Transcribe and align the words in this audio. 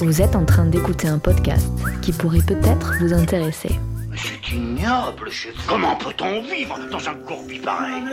Vous 0.00 0.22
êtes 0.22 0.36
en 0.36 0.44
train 0.44 0.64
d'écouter 0.64 1.08
un 1.08 1.18
podcast 1.18 1.66
qui 2.02 2.12
pourrait 2.12 2.44
peut-être 2.46 2.94
vous 3.00 3.12
intéresser. 3.12 3.70
C'est 4.16 4.54
ignoble, 4.54 5.28
chef. 5.28 5.54
Comment 5.66 5.96
peut-on 5.96 6.40
vivre 6.42 6.78
dans 6.88 7.08
un 7.08 7.14
courbi 7.14 7.58
pareil 7.58 8.04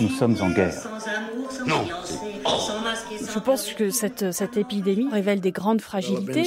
Nous 0.00 0.08
sommes 0.08 0.36
en 0.40 0.50
guerre. 0.50 0.74
Non. 1.66 1.88
Je 3.34 3.38
pense 3.40 3.72
que 3.72 3.90
cette, 3.90 4.30
cette 4.32 4.56
épidémie 4.56 5.08
révèle 5.10 5.40
des 5.40 5.50
grandes 5.50 5.80
fragilités. 5.80 6.44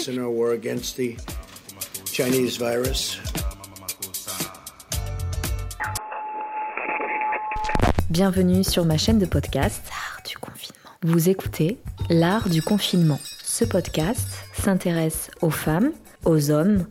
Bienvenue 8.10 8.64
sur 8.64 8.86
ma 8.86 8.98
chaîne 8.98 9.20
de 9.20 9.26
podcast 9.26 9.82
L'Art 9.90 10.21
du 10.26 10.38
confinement. 10.38 10.92
Vous 11.04 11.28
écoutez 11.28 11.78
L'Art 12.10 12.48
du 12.48 12.62
confinement. 12.62 13.20
Ce 13.60 13.66
podcast 13.66 14.46
s'intéresse 14.54 15.30
aux 15.42 15.50
femmes, 15.50 15.92
aux 16.24 16.50
hommes, 16.50 16.88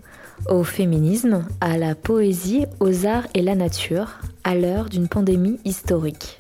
au 0.51 0.65
féminisme, 0.65 1.49
à 1.63 1.79
la 1.79 1.95
poésie, 1.95 2.67
aux 2.79 3.07
arts 3.07 3.27
et 3.33 3.41
la 3.41 3.55
nature, 3.55 4.19
à 4.45 4.55
l'heure 4.55 4.91
d'une 4.91 5.09
pandémie 5.09 5.59
historique. 5.65 6.39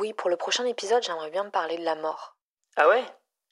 Oui, 0.00 0.12
pour 0.14 0.30
le 0.30 0.36
prochain 0.36 0.64
épisode, 0.64 1.00
j'aimerais 1.06 1.30
bien 1.30 1.44
me 1.44 1.50
parler 1.50 1.78
de 1.78 1.84
la 1.84 1.94
mort. 1.94 2.36
Ah 2.76 2.88
ouais? 2.88 3.04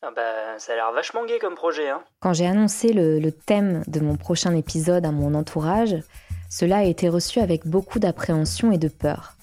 Ah 0.02 0.10
bah, 0.10 0.59
ça 0.59 0.73
a 0.73 0.74
l'air 0.74 0.92
vachement 0.92 1.24
gai 1.26 1.38
comme 1.38 1.54
projet, 1.54 1.88
hein. 1.88 2.02
Quand 2.18 2.32
j'ai 2.32 2.48
annoncé 2.48 2.92
le, 2.92 3.20
le 3.20 3.30
thème 3.30 3.84
de 3.87 4.01
mon 4.01 4.16
prochain 4.16 4.52
épisode 4.56 5.06
à 5.06 5.12
mon 5.12 5.34
entourage, 5.34 5.95
cela 6.51 6.78
a 6.78 6.82
été 6.82 7.09
reçu 7.09 7.38
avec 7.38 7.68
beaucoup 7.68 8.01
d'appréhension 8.01 8.73
et 8.73 8.78
de 8.78 8.88
peur. 8.88 9.34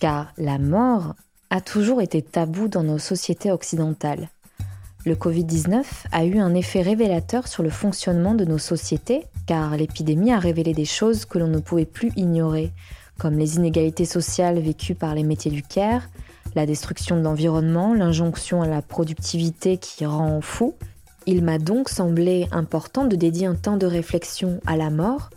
Car 0.00 0.32
la 0.38 0.56
mort 0.56 1.12
a 1.50 1.60
toujours 1.60 2.00
été 2.00 2.22
tabou 2.22 2.68
dans 2.68 2.82
nos 2.82 2.98
sociétés 2.98 3.52
occidentales. 3.52 4.30
Le 5.06 5.16
Covid-19 5.16 5.84
a 6.12 6.24
eu 6.24 6.38
un 6.38 6.54
effet 6.54 6.80
révélateur 6.80 7.46
sur 7.46 7.62
le 7.62 7.68
fonctionnement 7.68 8.34
de 8.34 8.46
nos 8.46 8.56
sociétés, 8.56 9.26
car 9.44 9.76
l'épidémie 9.76 10.32
a 10.32 10.38
révélé 10.38 10.72
des 10.72 10.86
choses 10.86 11.26
que 11.26 11.38
l'on 11.38 11.48
ne 11.48 11.58
pouvait 11.58 11.84
plus 11.84 12.10
ignorer, 12.16 12.72
comme 13.18 13.36
les 13.36 13.56
inégalités 13.56 14.06
sociales 14.06 14.58
vécues 14.60 14.94
par 14.94 15.14
les 15.14 15.22
métiers 15.22 15.50
du 15.50 15.62
care, 15.62 16.08
la 16.54 16.64
destruction 16.64 17.18
de 17.18 17.20
l'environnement, 17.20 17.92
l'injonction 17.92 18.62
à 18.62 18.66
la 18.66 18.80
productivité 18.80 19.76
qui 19.76 20.06
rend 20.06 20.40
fou. 20.40 20.74
Il 21.26 21.44
m'a 21.44 21.58
donc 21.58 21.90
semblé 21.90 22.48
important 22.50 23.04
de 23.04 23.14
dédier 23.14 23.46
un 23.46 23.56
temps 23.56 23.76
de 23.76 23.86
réflexion 23.86 24.58
à 24.66 24.78
la 24.78 24.88
mort, 24.88 25.28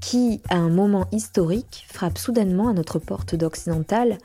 qui, 0.00 0.40
à 0.48 0.56
un 0.56 0.70
moment 0.70 1.06
historique, 1.12 1.86
frappe 1.88 2.18
soudainement 2.18 2.70
à 2.70 2.72
notre 2.72 2.98
porte 2.98 3.36
d'occidentale, 3.36 4.18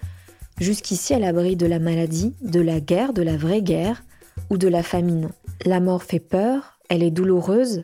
jusqu'ici 0.60 1.14
à 1.14 1.20
l'abri 1.20 1.56
de 1.56 1.68
la 1.68 1.78
maladie, 1.78 2.34
de 2.42 2.62
la 2.62 2.80
guerre, 2.80 3.14
de 3.14 3.22
la 3.22 3.38
vraie 3.38 3.62
guerre 3.62 4.02
ou 4.50 4.58
de 4.58 4.68
la 4.68 4.84
famine. 4.84 5.30
La 5.66 5.80
mort 5.80 6.04
fait 6.04 6.20
peur, 6.20 6.80
elle 6.90 7.04
est 7.04 7.12
douloureuse 7.12 7.84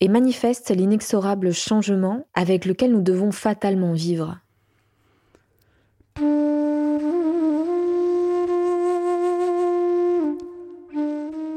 et 0.00 0.08
manifeste 0.08 0.70
l'inexorable 0.70 1.52
changement 1.52 2.26
avec 2.34 2.64
lequel 2.64 2.92
nous 2.92 3.02
devons 3.02 3.32
fatalement 3.32 3.92
vivre. 3.92 4.38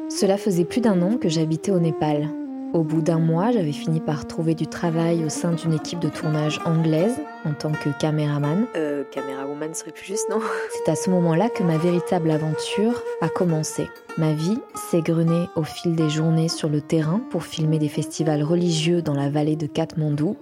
Cela 0.10 0.38
faisait 0.38 0.66
plus 0.66 0.82
d'un 0.82 1.02
an 1.02 1.18
que 1.18 1.30
j'habitais 1.30 1.72
au 1.72 1.80
Népal. 1.80 2.30
Au 2.74 2.82
bout 2.82 3.04
d'un 3.04 3.20
mois, 3.20 3.52
j'avais 3.52 3.72
fini 3.72 4.00
par 4.00 4.26
trouver 4.26 4.56
du 4.56 4.66
travail 4.66 5.24
au 5.24 5.30
sein 5.30 5.52
d'une 5.52 5.74
équipe 5.74 6.00
de 6.00 6.10
tournage 6.10 6.60
anglaise 6.66 7.22
en 7.46 7.54
tant 7.54 7.72
que 7.72 7.90
caméraman. 8.00 8.66
Euh, 8.76 9.04
camérawoman 9.12 9.76
serait 9.76 9.92
plus 9.92 10.06
juste, 10.06 10.28
non? 10.32 10.40
C'est 10.72 10.92
à 10.92 10.96
ce 10.96 11.12
moment-là 11.12 11.50
que 11.50 11.62
ma 11.62 11.78
véritable 11.78 12.32
aventure 12.32 13.00
a 13.22 13.30
commencé. 13.30 13.88
Ma 14.18 14.34
vie 14.34 14.58
s'est 14.74 15.02
grenée 15.02 15.48
au 15.56 15.62
fil 15.62 15.96
des 15.96 16.10
journées 16.10 16.50
sur 16.50 16.68
le 16.68 16.82
terrain 16.82 17.22
pour 17.30 17.44
filmer 17.44 17.78
des 17.78 17.90
festivals 17.90 18.42
religieux 18.42 19.04
dans 19.04 19.14
la 19.14 19.30
vallée 19.30 19.56
de 19.56 19.68
Katmandou 19.68 20.36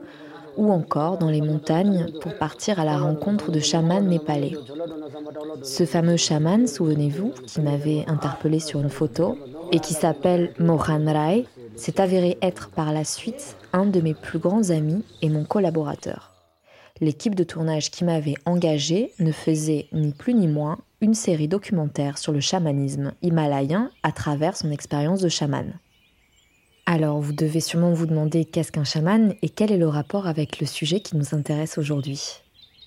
ou 0.55 0.71
encore 0.71 1.17
dans 1.17 1.29
les 1.29 1.41
montagnes 1.41 2.07
pour 2.21 2.37
partir 2.37 2.79
à 2.79 2.85
la 2.85 2.97
rencontre 2.97 3.51
de 3.51 3.59
chamans 3.59 4.01
népalais. 4.01 4.53
Ce 5.63 5.85
fameux 5.85 6.17
chaman, 6.17 6.65
souvenez-vous, 6.65 7.33
qui 7.45 7.59
m'avait 7.59 8.05
interpellé 8.07 8.59
sur 8.59 8.79
une 8.79 8.89
photo 8.89 9.37
et 9.71 9.79
qui 9.79 9.93
s'appelle 9.93 10.53
Mohan 10.59 11.05
Rai, 11.07 11.45
s'est 11.75 11.99
avéré 11.99 12.37
être 12.41 12.69
par 12.69 12.93
la 12.93 13.03
suite 13.03 13.55
un 13.73 13.85
de 13.85 14.01
mes 14.01 14.13
plus 14.13 14.39
grands 14.39 14.69
amis 14.69 15.03
et 15.21 15.29
mon 15.29 15.45
collaborateur. 15.45 16.31
L'équipe 16.99 17.33
de 17.33 17.43
tournage 17.43 17.89
qui 17.89 18.03
m'avait 18.03 18.35
engagé 18.45 19.11
ne 19.19 19.31
faisait 19.31 19.87
ni 19.91 20.11
plus 20.13 20.33
ni 20.33 20.47
moins 20.47 20.77
une 21.01 21.15
série 21.15 21.47
documentaire 21.47 22.17
sur 22.19 22.31
le 22.31 22.39
chamanisme 22.39 23.13
himalayen 23.23 23.89
à 24.03 24.11
travers 24.11 24.55
son 24.55 24.69
expérience 24.69 25.21
de 25.21 25.29
chaman. 25.29 25.73
Alors 26.85 27.19
vous 27.19 27.33
devez 27.33 27.59
sûrement 27.59 27.93
vous 27.93 28.05
demander 28.05 28.45
qu'est-ce 28.45 28.71
qu'un 28.71 28.83
chaman 28.83 29.33
et 29.41 29.49
quel 29.49 29.71
est 29.71 29.77
le 29.77 29.87
rapport 29.87 30.27
avec 30.27 30.59
le 30.59 30.67
sujet 30.67 30.99
qui 30.99 31.15
nous 31.15 31.33
intéresse 31.33 31.77
aujourd'hui. 31.77 32.41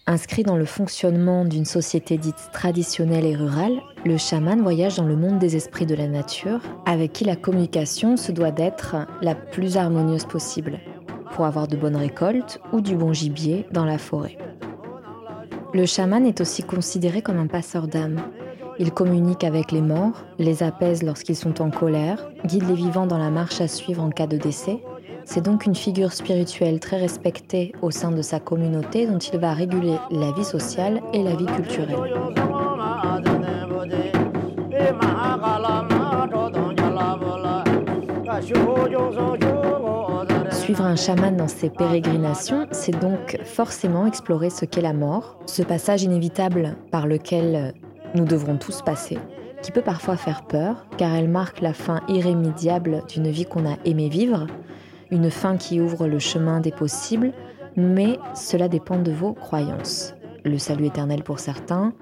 Inscrit 0.06 0.42
dans 0.42 0.58
le 0.58 0.66
fonctionnement 0.66 1.46
d'une 1.46 1.64
société 1.64 2.18
dite 2.18 2.50
traditionnelle 2.52 3.24
et 3.24 3.34
rurale, 3.34 3.80
le 4.04 4.18
chaman 4.18 4.60
voyage 4.60 4.96
dans 4.96 5.06
le 5.06 5.16
monde 5.16 5.38
des 5.38 5.56
esprits 5.56 5.86
de 5.86 5.94
la 5.94 6.08
nature, 6.08 6.60
avec 6.84 7.14
qui 7.14 7.24
la 7.24 7.36
communication 7.36 8.18
se 8.18 8.30
doit 8.30 8.50
d'être 8.50 8.96
la 9.22 9.34
plus 9.34 9.78
harmonieuse 9.78 10.26
possible, 10.26 10.78
pour 11.32 11.46
avoir 11.46 11.68
de 11.68 11.76
bonnes 11.78 11.96
récoltes 11.96 12.60
ou 12.74 12.82
du 12.82 12.96
bon 12.96 13.14
gibier 13.14 13.64
dans 13.72 13.86
la 13.86 13.96
forêt. 13.96 14.36
Le 15.72 15.86
chaman 15.86 16.26
est 16.26 16.42
aussi 16.42 16.62
considéré 16.62 17.22
comme 17.22 17.38
un 17.38 17.46
passeur 17.46 17.88
d'âme. 17.88 18.20
Il 18.78 18.90
communique 18.90 19.42
avec 19.42 19.72
les 19.72 19.80
morts, 19.80 20.26
les 20.38 20.62
apaise 20.62 21.02
lorsqu'ils 21.02 21.34
sont 21.34 21.62
en 21.62 21.70
colère, 21.70 22.28
guide 22.44 22.68
les 22.68 22.74
vivants 22.74 23.06
dans 23.06 23.18
la 23.18 23.30
marche 23.30 23.62
à 23.62 23.68
suivre 23.68 24.02
en 24.02 24.10
cas 24.10 24.26
de 24.26 24.36
décès, 24.36 24.82
c'est 25.24 25.42
donc 25.42 25.66
une 25.66 25.74
figure 25.74 26.12
spirituelle 26.12 26.80
très 26.80 26.98
respectée 26.98 27.72
au 27.82 27.90
sein 27.90 28.10
de 28.10 28.22
sa 28.22 28.40
communauté 28.40 29.06
dont 29.06 29.18
il 29.18 29.38
va 29.38 29.52
réguler 29.52 29.96
la 30.10 30.32
vie 30.32 30.44
sociale 30.44 31.00
et 31.12 31.22
la 31.22 31.34
vie 31.34 31.46
culturelle. 31.46 31.96
Suivre 40.50 40.84
un 40.84 40.96
chaman 40.96 41.36
dans 41.36 41.48
ses 41.48 41.70
pérégrinations, 41.70 42.66
c'est 42.70 42.98
donc 42.98 43.38
forcément 43.44 44.06
explorer 44.06 44.50
ce 44.50 44.64
qu'est 44.64 44.80
la 44.80 44.92
mort, 44.92 45.38
ce 45.46 45.62
passage 45.62 46.02
inévitable 46.02 46.76
par 46.90 47.06
lequel 47.06 47.74
nous 48.14 48.24
devrons 48.24 48.56
tous 48.56 48.82
passer, 48.82 49.18
qui 49.62 49.72
peut 49.72 49.82
parfois 49.82 50.16
faire 50.16 50.46
peur, 50.46 50.86
car 50.96 51.14
elle 51.14 51.28
marque 51.28 51.60
la 51.60 51.72
fin 51.72 52.00
irrémédiable 52.08 53.02
d'une 53.08 53.28
vie 53.28 53.44
qu'on 53.44 53.66
a 53.66 53.76
aimé 53.84 54.08
vivre, 54.08 54.46
une 55.14 55.30
fin 55.30 55.56
qui 55.56 55.80
ouvre 55.80 56.08
le 56.08 56.18
chemin 56.18 56.60
des 56.60 56.72
possibles, 56.72 57.32
mais 57.76 58.18
cela 58.34 58.68
dépend 58.68 58.98
de 58.98 59.12
vos 59.12 59.32
croyances. 59.32 60.12
Le 60.44 60.58
salut 60.58 60.86
éternel 60.86 61.22
pour 61.22 61.38
certains, 61.38 61.94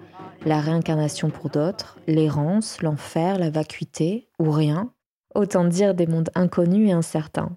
la 0.47 0.61
réincarnation 0.61 1.31
pour 1.31 1.51
d'autres, 1.51 1.99
l'errance, 2.07 2.81
l'enfer, 2.81 3.39
la 3.39 3.51
vacuité 3.51 4.31
ou 4.39 4.51
rien. 4.51 4.95
Autant 5.35 5.65
dire 5.65 5.95
des 5.95 6.07
mondes 6.07 6.31
inconnus 6.35 6.89
et 6.89 6.93
incertains. 6.93 7.57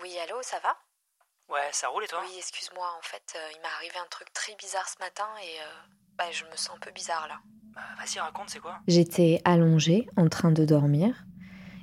Oui, 0.00 0.10
allô, 0.24 0.36
ça 0.42 0.58
va? 0.62 0.76
Ouais, 1.52 1.68
ça 1.72 1.88
roule 1.88 2.04
et 2.04 2.08
toi? 2.08 2.20
Oui, 2.24 2.34
excuse-moi, 2.38 2.86
en 2.98 3.02
fait, 3.02 3.34
euh, 3.36 3.48
il 3.54 3.60
m'est 3.60 3.74
arrivé 3.76 3.94
un 4.00 4.08
truc 4.10 4.32
très 4.32 4.54
bizarre 4.54 4.88
ce 4.88 5.02
matin 5.02 5.26
et 5.42 5.60
euh, 5.60 5.92
bah, 6.16 6.24
je 6.30 6.44
me 6.44 6.56
sens 6.56 6.76
un 6.76 6.80
peu 6.80 6.92
bizarre 6.92 7.26
là. 7.28 7.40
Bah, 7.74 7.82
vas-y, 7.98 8.20
raconte, 8.20 8.50
c'est 8.50 8.60
quoi? 8.60 8.78
J'étais 8.86 9.40
allongée 9.44 10.08
en 10.16 10.28
train 10.28 10.52
de 10.52 10.64
dormir 10.64 11.26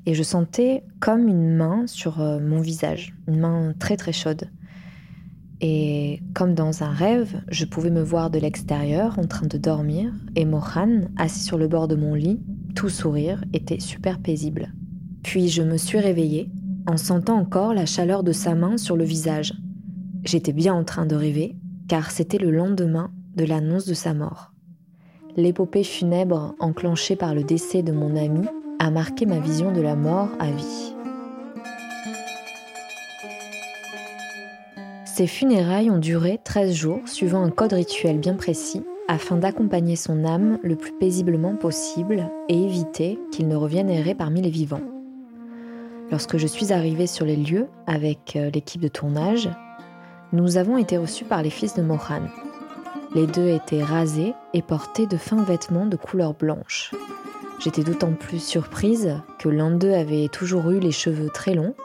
et 0.10 0.16
je 0.16 0.24
sentais 0.24 0.84
comme 1.00 1.28
une 1.28 1.56
main 1.56 1.86
sur 1.86 2.20
euh, 2.20 2.40
mon 2.40 2.62
visage, 2.62 3.14
une 3.28 3.42
main 3.42 3.76
très 3.78 3.96
très 3.96 4.12
chaude. 4.12 4.50
Et 5.62 6.20
comme 6.34 6.56
dans 6.56 6.82
un 6.82 6.90
rêve, 6.90 7.44
je 7.50 7.64
pouvais 7.64 7.92
me 7.92 8.02
voir 8.02 8.32
de 8.32 8.40
l'extérieur 8.40 9.20
en 9.20 9.28
train 9.28 9.46
de 9.46 9.60
dormir 9.60 10.12
et 10.36 10.46
Mohan, 10.46 11.02
assis 11.16 11.44
sur 11.44 11.60
le 11.60 11.68
bord 11.68 11.88
de 11.88 11.94
mon 11.94 12.16
lit, 12.16 12.42
tout 12.76 12.90
sourire, 12.90 13.44
était 13.54 13.80
super 13.80 14.18
paisible. 14.18 14.74
Puis 15.22 15.48
je 15.48 15.62
me 15.62 15.78
suis 15.78 16.00
réveillée 16.00 16.50
en 16.88 16.98
sentant 16.98 17.38
encore 17.38 17.76
la 17.76 17.86
chaleur 17.86 18.24
de 18.24 18.32
sa 18.32 18.56
main 18.56 18.78
sur 18.78 18.98
le 18.98 19.04
visage. 19.04 19.54
J'étais 20.24 20.54
bien 20.54 20.74
en 20.74 20.86
train 20.86 21.06
de 21.06 21.16
rêver, 21.16 21.56
car 21.88 22.10
c'était 22.10 22.40
le 22.40 22.50
lendemain 22.50 23.12
de 23.36 23.46
l'annonce 23.46 23.86
de 23.86 23.94
sa 23.94 24.16
mort. 24.16 24.54
L'épopée 25.38 25.84
funèbre 25.84 26.56
enclenchée 26.60 27.16
par 27.16 27.36
le 27.36 27.44
décès 27.44 27.84
de 27.84 27.92
mon 27.92 28.16
ami 28.16 28.48
a 28.80 28.90
marqué 28.90 29.26
ma 29.26 29.40
vision 29.40 29.72
de 29.72 29.82
la 29.82 29.96
mort 29.96 30.30
à 30.40 30.50
vie. 30.50 30.96
Ces 35.06 35.28
funérailles 35.28 35.92
ont 35.92 35.98
duré 35.98 36.40
13 36.44 36.74
jours 36.74 37.02
suivant 37.06 37.44
un 37.44 37.50
code 37.50 37.74
rituel 37.74 38.20
bien 38.20 38.36
précis 38.36 38.84
afin 39.10 39.36
d'accompagner 39.36 39.98
son 39.98 40.24
âme 40.24 40.60
le 40.64 40.76
plus 40.76 40.94
paisiblement 40.94 41.56
possible 41.56 42.30
et 42.48 42.64
éviter 42.64 43.20
qu'il 43.32 43.48
ne 43.48 43.56
revienne 43.56 43.90
errer 43.90 44.16
parmi 44.16 44.42
les 44.42 44.50
vivants. 44.50 44.82
Lorsque 46.10 46.38
je 46.38 46.48
suis 46.48 46.72
arrivée 46.72 47.08
sur 47.08 47.26
les 47.26 47.36
lieux 47.36 47.68
avec 47.86 48.36
euh, 48.36 48.50
l'équipe 48.50 48.82
de 48.82 48.88
tournage, 48.88 49.50
nous 50.32 50.58
avons 50.58 50.78
été 50.78 50.98
reçus 50.98 51.26
par 51.26 51.44
les 51.44 51.50
fils 51.50 51.74
de 51.76 51.82
Mohan. 51.82 52.22
Les 53.14 53.28
deux 53.28 53.48
étaient 53.50 53.84
rasés 53.84 54.34
et 54.54 54.62
portaient 54.62 55.08
de 55.08 55.18
fins 55.18 55.44
vêtements 55.44 55.88
de 55.88 55.98
couleur 55.98 56.34
blanche. 56.34 56.94
J'étais 57.60 57.84
d'autant 57.84 58.14
plus 58.14 58.42
surprise 58.42 59.18
que 59.38 59.50
l'un 59.50 59.72
d'eux 59.72 59.94
avait 59.94 60.30
toujours 60.30 60.72
eu 60.72 60.80
les 60.80 60.92
cheveux 60.92 61.30
très 61.30 61.54
longs. 61.54 61.76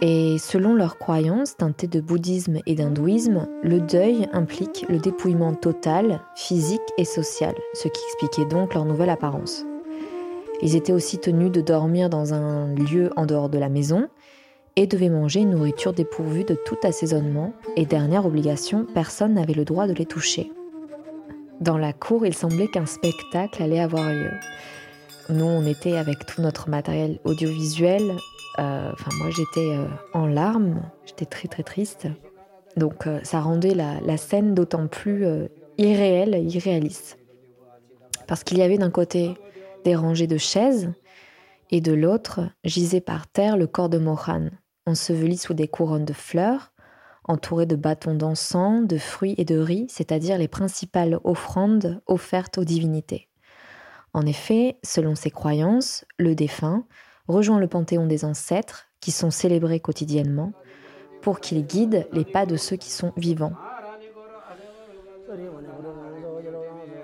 Et 0.00 0.38
selon 0.38 0.74
leurs 0.74 0.98
croyances, 0.98 1.56
teintées 1.56 1.86
de 1.86 2.00
bouddhisme 2.00 2.58
et 2.66 2.74
d'hindouisme, 2.74 3.46
le 3.62 3.80
deuil 3.80 4.28
implique 4.32 4.86
le 4.88 4.98
dépouillement 4.98 5.54
total, 5.54 6.22
physique 6.34 6.80
et 6.96 7.04
social, 7.04 7.54
ce 7.74 7.88
qui 7.88 8.00
expliquait 8.08 8.48
donc 8.48 8.74
leur 8.74 8.86
nouvelle 8.86 9.10
apparence. 9.10 9.64
Ils 10.62 10.74
étaient 10.74 10.92
aussi 10.92 11.18
tenus 11.18 11.52
de 11.52 11.60
dormir 11.60 12.08
dans 12.08 12.32
un 12.32 12.74
lieu 12.74 13.10
en 13.16 13.26
dehors 13.26 13.50
de 13.50 13.58
la 13.58 13.68
maison 13.68 14.08
et 14.76 14.86
devaient 14.86 15.10
manger 15.10 15.40
une 15.40 15.50
nourriture 15.50 15.92
dépourvue 15.92 16.44
de 16.44 16.54
tout 16.54 16.78
assaisonnement, 16.82 17.52
et 17.76 17.84
dernière 17.84 18.24
obligation, 18.24 18.86
personne 18.94 19.34
n'avait 19.34 19.52
le 19.52 19.66
droit 19.66 19.86
de 19.86 19.92
les 19.92 20.06
toucher. 20.06 20.50
Dans 21.62 21.78
la 21.78 21.92
cour, 21.92 22.26
il 22.26 22.34
semblait 22.34 22.66
qu'un 22.66 22.86
spectacle 22.86 23.62
allait 23.62 23.78
avoir 23.78 24.12
lieu. 24.12 24.32
Nous, 25.28 25.44
on 25.44 25.64
était 25.64 25.96
avec 25.96 26.26
tout 26.26 26.42
notre 26.42 26.68
matériel 26.68 27.20
audiovisuel. 27.22 28.16
Euh, 28.58 28.90
moi, 29.18 29.30
j'étais 29.30 29.76
euh, 29.76 29.86
en 30.12 30.26
larmes. 30.26 30.82
J'étais 31.06 31.24
très, 31.24 31.46
très 31.46 31.62
triste. 31.62 32.08
Donc, 32.76 33.06
euh, 33.06 33.20
ça 33.22 33.38
rendait 33.38 33.76
la, 33.76 34.00
la 34.00 34.16
scène 34.16 34.56
d'autant 34.56 34.88
plus 34.88 35.24
irréelle, 35.78 36.34
irréaliste. 36.52 37.16
Parce 38.26 38.42
qu'il 38.42 38.58
y 38.58 38.62
avait 38.62 38.78
d'un 38.78 38.90
côté 38.90 39.34
des 39.84 39.94
rangées 39.94 40.26
de 40.26 40.38
chaises 40.38 40.90
et 41.70 41.80
de 41.80 41.92
l'autre 41.92 42.40
gisait 42.64 43.00
par 43.00 43.28
terre 43.28 43.56
le 43.56 43.68
corps 43.68 43.88
de 43.88 43.98
Mohan, 43.98 44.48
enseveli 44.84 45.36
sous 45.36 45.54
des 45.54 45.68
couronnes 45.68 46.06
de 46.06 46.12
fleurs, 46.12 46.71
entouré 47.24 47.66
de 47.66 47.76
bâtons 47.76 48.14
d'encens, 48.14 48.86
de 48.86 48.98
fruits 48.98 49.34
et 49.38 49.44
de 49.44 49.58
riz, 49.58 49.86
c'est-à-dire 49.88 50.38
les 50.38 50.48
principales 50.48 51.18
offrandes 51.24 52.00
offertes 52.06 52.58
aux 52.58 52.64
divinités. 52.64 53.28
En 54.14 54.26
effet, 54.26 54.78
selon 54.82 55.14
ses 55.14 55.30
croyances, 55.30 56.04
le 56.18 56.34
défunt 56.34 56.84
rejoint 57.28 57.60
le 57.60 57.68
panthéon 57.68 58.06
des 58.06 58.24
ancêtres, 58.24 58.88
qui 59.00 59.10
sont 59.10 59.30
célébrés 59.30 59.80
quotidiennement, 59.80 60.52
pour 61.22 61.40
qu'il 61.40 61.64
guide 61.66 62.06
les 62.12 62.24
pas 62.24 62.46
de 62.46 62.56
ceux 62.56 62.76
qui 62.76 62.90
sont 62.90 63.12
vivants. 63.16 63.54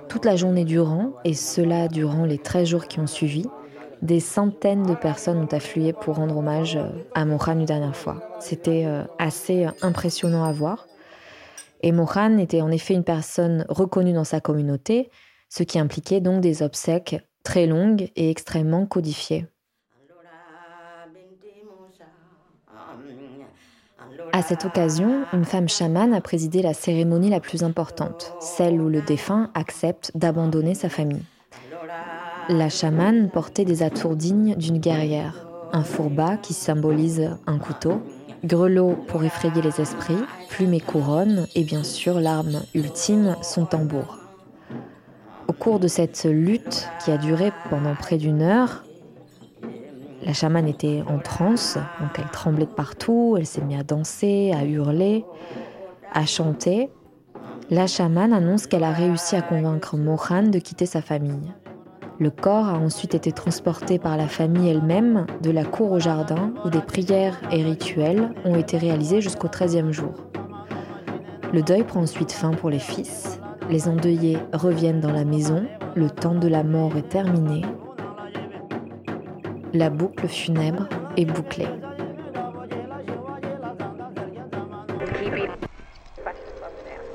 Toute 0.09 0.25
la 0.25 0.37
journée 0.37 0.65
durant, 0.65 1.13
et 1.25 1.35
cela 1.35 1.89
durant 1.89 2.25
les 2.25 2.39
13 2.39 2.69
jours 2.69 2.87
qui 2.87 3.01
ont 3.01 3.07
suivi, 3.07 3.47
des 4.03 4.21
centaines 4.21 4.85
de 4.85 4.95
personnes 4.95 5.39
ont 5.39 5.55
afflué 5.55 5.93
pour 5.93 6.17
rendre 6.17 6.37
hommage 6.37 6.77
euh, 6.77 6.89
à 7.15 7.25
Mohan 7.25 7.59
une 7.59 7.65
dernière 7.65 7.97
fois. 7.97 8.23
C'était 8.41 8.85
euh, 8.87 9.03
assez 9.19 9.67
euh, 9.67 9.71
impressionnant 9.83 10.45
à 10.45 10.53
voir. 10.53 10.87
Et 11.83 11.93
Mohan 11.93 12.39
était 12.39 12.61
en 12.61 12.71
effet 12.71 12.95
une 12.95 13.05
personne 13.05 13.65
reconnue 13.69 14.13
dans 14.13 14.25
sa 14.25 14.41
communauté, 14.41 15.11
ce 15.49 15.63
qui 15.63 15.79
impliquait 15.79 16.21
donc 16.21 16.41
des 16.41 16.63
obsèques 16.63 17.21
très 17.45 17.67
longues 17.67 18.11
et 18.17 18.31
extrêmement 18.31 18.87
codifiées. 18.87 19.47
À 24.33 24.43
cette 24.43 24.65
occasion, 24.65 25.25
une 25.33 25.45
femme 25.45 25.69
chamane 25.69 26.13
a 26.13 26.21
présidé 26.21 26.63
la 26.63 26.75
cérémonie 26.75 27.31
la 27.31 27.41
plus 27.41 27.63
importante, 27.63 28.35
celle 28.41 28.81
où 28.81 28.89
le 28.89 29.01
défunt 29.01 29.51
accepte 29.55 30.13
d'abandonner 30.15 30.75
sa 30.75 30.89
famille. 30.89 31.23
La 32.51 32.71
chamane 32.71 33.29
portait 33.29 33.67
des 33.67 33.83
atours 33.83 34.17
dignes 34.17 34.55
d'une 34.57 34.79
guerrière. 34.79 35.47
Un 35.75 35.83
fourba 35.83 36.39
qui 36.39 36.55
symbolise 36.55 37.37
un 37.47 37.59
couteau, 37.59 38.01
grelot 38.43 38.97
pour 39.07 39.23
effrayer 39.23 39.61
les 39.61 39.83
esprits, 39.83 40.25
plume 40.49 40.73
et 40.73 40.81
couronne, 40.81 41.47
et 41.55 41.63
bien 41.63 41.85
sûr 41.85 42.21
l'arme 42.21 42.63
ultime, 42.75 43.37
son 43.43 43.67
tambour. 43.67 44.17
Au 45.47 45.53
cours 45.53 45.79
de 45.79 45.89
cette 45.89 46.25
lutte 46.25 46.89
qui 47.05 47.11
a 47.11 47.19
duré 47.19 47.53
pendant 47.69 47.95
près 47.95 48.17
d'une 48.17 48.41
heure, 48.41 48.83
la 50.23 50.33
chamane 50.33 50.69
était 50.69 51.03
en 51.07 51.19
transe, 51.19 51.77
donc 52.01 52.19
elle 52.19 52.31
tremblait 52.31 52.65
de 52.65 52.71
partout, 52.71 53.37
elle 53.39 53.45
s'est 53.45 53.61
mise 53.61 53.79
à 53.79 53.83
danser, 53.83 54.55
à 54.57 54.65
hurler, 54.65 55.27
à 56.15 56.25
chanter. 56.25 56.89
La 57.69 57.87
chamane 57.87 58.33
annonce 58.33 58.67
qu'elle 58.67 58.85
a 58.85 58.93
réussi 58.93 59.37
à 59.37 59.43
convaincre 59.43 59.99
Mohan 59.99 60.45
de 60.45 60.59
quitter 60.59 60.87
sa 60.87 61.03
famille. 61.03 61.53
Le 62.21 62.31
corps 62.31 62.69
a 62.69 62.75
ensuite 62.79 63.15
été 63.15 63.31
transporté 63.31 64.01
par 64.01 64.17
la 64.17 64.27
famille 64.27 64.69
elle-même 64.69 65.25
de 65.41 65.53
la 65.53 65.65
cour 65.65 65.93
au 65.93 66.01
jardin 66.01 66.53
où 66.65 66.69
des 66.69 66.81
prières 66.81 67.41
et 67.53 67.63
rituels 67.63 68.35
ont 68.45 68.57
été 68.57 68.77
réalisés 68.77 69.21
jusqu'au 69.21 69.47
13e 69.47 69.93
jour. 69.93 70.15
Le 71.53 71.63
deuil 71.63 71.85
prend 71.85 72.01
ensuite 72.01 72.33
fin 72.33 72.51
pour 72.51 72.71
les 72.71 72.81
fils. 72.81 73.41
Les 73.71 73.89
endeuillés 73.89 74.39
reviennent 74.53 75.01
dans 75.01 75.13
la 75.13 75.25
maison. 75.25 75.65
Le 75.95 76.11
temps 76.11 76.35
de 76.35 76.49
la 76.49 76.65
mort 76.65 76.97
est 76.97 77.09
terminé. 77.09 77.63
La 79.73 79.89
boucle 79.89 80.27
funèbre 80.27 80.89
est 81.17 81.25
bouclée. 81.25 81.69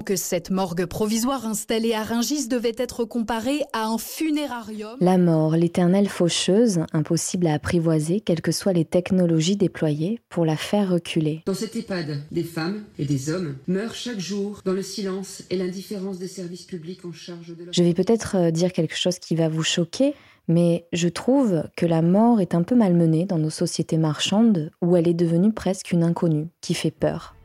Que 0.04 0.16
cette 0.16 0.52
morgue 0.52 0.86
provisoire 0.86 1.46
installée 1.46 1.94
à 1.94 2.04
Ringis 2.04 2.48
devait 2.48 2.76
être 2.78 3.06
comparée 3.06 3.62
à 3.74 3.86
un 3.86 3.98
funérarium. 3.98 4.98
La 5.00 5.18
mort, 5.18 5.56
l'éternelle 5.56 6.10
faucheuse, 6.10 6.82
impossible 6.92 7.48
à 7.48 7.54
apprivoiser, 7.54 8.20
quelles 8.20 8.42
que 8.42 8.52
soient 8.52 8.74
les 8.74 8.86
technologies 8.86 9.56
déployées 9.56 10.20
pour 10.30 10.46
la 10.46 10.58
faire 10.58 10.92
reculer. 10.92 11.42
Dans 11.46 11.54
cette 11.54 11.76
EHPAD, 11.76 12.24
des 12.32 12.44
femmes 12.44 12.84
et 13.00 13.06
des 13.06 13.30
hommes 13.30 13.56
meurent 13.68 13.96
chaque 13.96 14.20
jour 14.20 14.62
dans 14.66 14.74
le 14.74 14.84
silence 14.84 15.44
et 15.50 15.56
l'indifférence 15.56 16.20
des 16.20 16.28
services 16.28 16.66
publics 16.66 17.06
en 17.06 17.14
charge 17.14 17.56
de 17.56 17.64
leur... 17.64 17.74
Je 17.74 17.84
vais 17.84 17.94
peut-être 17.94 18.36
euh, 18.36 18.52
dire 18.52 18.74
quelque 18.74 18.98
chose 18.98 19.20
qui 19.20 19.36
va 19.36 19.48
vous 19.48 19.64
choquer, 19.64 20.14
mais 20.48 20.86
je 20.92 21.08
trouve 21.08 21.64
que 21.76 21.86
la 21.86 22.02
mort 22.02 22.42
est 22.42 22.56
un 22.56 22.64
peu 22.64 22.76
malmenée 22.76 23.26
dans 23.26 23.38
nos 23.38 23.50
sociétés 23.50 23.98
marchandes 23.98 24.72
où 24.82 24.96
elle 24.98 25.08
est 25.08 25.14
devenue 25.14 25.54
presque 25.54 25.92
une 25.92 26.04
inconnue 26.04 26.48
qui 26.62 26.74
fait 26.74 26.92
peur. 26.92 27.36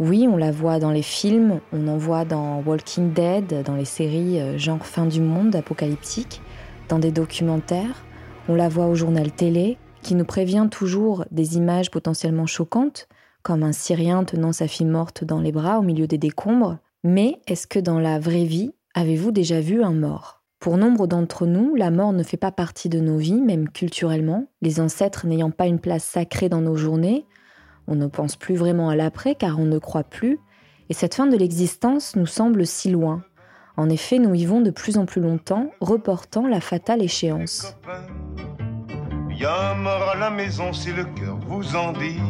Oui, 0.00 0.26
on 0.28 0.36
la 0.36 0.50
voit 0.50 0.80
dans 0.80 0.90
les 0.90 1.02
films, 1.02 1.60
on 1.72 1.86
en 1.86 1.96
voit 1.96 2.24
dans 2.24 2.60
Walking 2.66 3.12
Dead, 3.12 3.62
dans 3.62 3.76
les 3.76 3.84
séries 3.84 4.40
euh, 4.40 4.58
genre 4.58 4.84
fin 4.84 5.06
du 5.06 5.20
monde, 5.20 5.54
apocalyptique, 5.54 6.42
dans 6.88 6.98
des 6.98 7.12
documentaires, 7.12 8.04
on 8.48 8.56
la 8.56 8.68
voit 8.68 8.86
au 8.86 8.96
journal 8.96 9.30
télé, 9.30 9.78
qui 10.02 10.16
nous 10.16 10.24
prévient 10.24 10.66
toujours 10.68 11.24
des 11.30 11.56
images 11.56 11.92
potentiellement 11.92 12.46
choquantes, 12.46 13.06
comme 13.44 13.62
un 13.62 13.70
Syrien 13.70 14.24
tenant 14.24 14.52
sa 14.52 14.66
fille 14.66 14.84
morte 14.84 15.22
dans 15.22 15.40
les 15.40 15.52
bras 15.52 15.78
au 15.78 15.82
milieu 15.82 16.08
des 16.08 16.18
décombres. 16.18 16.78
Mais 17.04 17.36
est-ce 17.46 17.68
que 17.68 17.78
dans 17.78 18.00
la 18.00 18.18
vraie 18.18 18.46
vie, 18.46 18.72
avez-vous 18.94 19.30
déjà 19.30 19.60
vu 19.60 19.84
un 19.84 19.92
mort? 19.92 20.42
Pour 20.58 20.76
nombre 20.76 21.06
d'entre 21.06 21.46
nous, 21.46 21.76
la 21.76 21.92
mort 21.92 22.12
ne 22.12 22.22
fait 22.24 22.36
pas 22.36 22.50
partie 22.50 22.88
de 22.88 22.98
nos 22.98 23.18
vies, 23.18 23.40
même 23.40 23.68
culturellement, 23.68 24.46
les 24.60 24.80
ancêtres 24.80 25.26
n'ayant 25.28 25.52
pas 25.52 25.66
une 25.66 25.78
place 25.78 26.04
sacrée 26.04 26.48
dans 26.48 26.62
nos 26.62 26.74
journées, 26.74 27.26
on 27.86 27.94
ne 27.94 28.06
pense 28.06 28.36
plus 28.36 28.56
vraiment 28.56 28.88
à 28.88 28.96
l'après 28.96 29.34
car 29.34 29.58
on 29.58 29.64
ne 29.64 29.78
croit 29.78 30.04
plus, 30.04 30.38
et 30.88 30.94
cette 30.94 31.14
fin 31.14 31.26
de 31.26 31.36
l'existence 31.36 32.16
nous 32.16 32.26
semble 32.26 32.66
si 32.66 32.90
loin. 32.90 33.22
En 33.76 33.88
effet, 33.88 34.18
nous 34.18 34.32
vivons 34.32 34.60
de 34.60 34.70
plus 34.70 34.98
en 34.98 35.06
plus 35.06 35.20
longtemps, 35.20 35.70
reportant 35.80 36.46
la 36.46 36.60
fatale 36.60 37.02
échéance. 37.02 37.74
à 39.42 40.16
la 40.18 40.30
maison 40.30 40.72
si 40.72 40.92
le 40.92 41.04
cœur 41.04 41.38
vous 41.46 41.74
en 41.74 41.92
dit. 41.92 42.20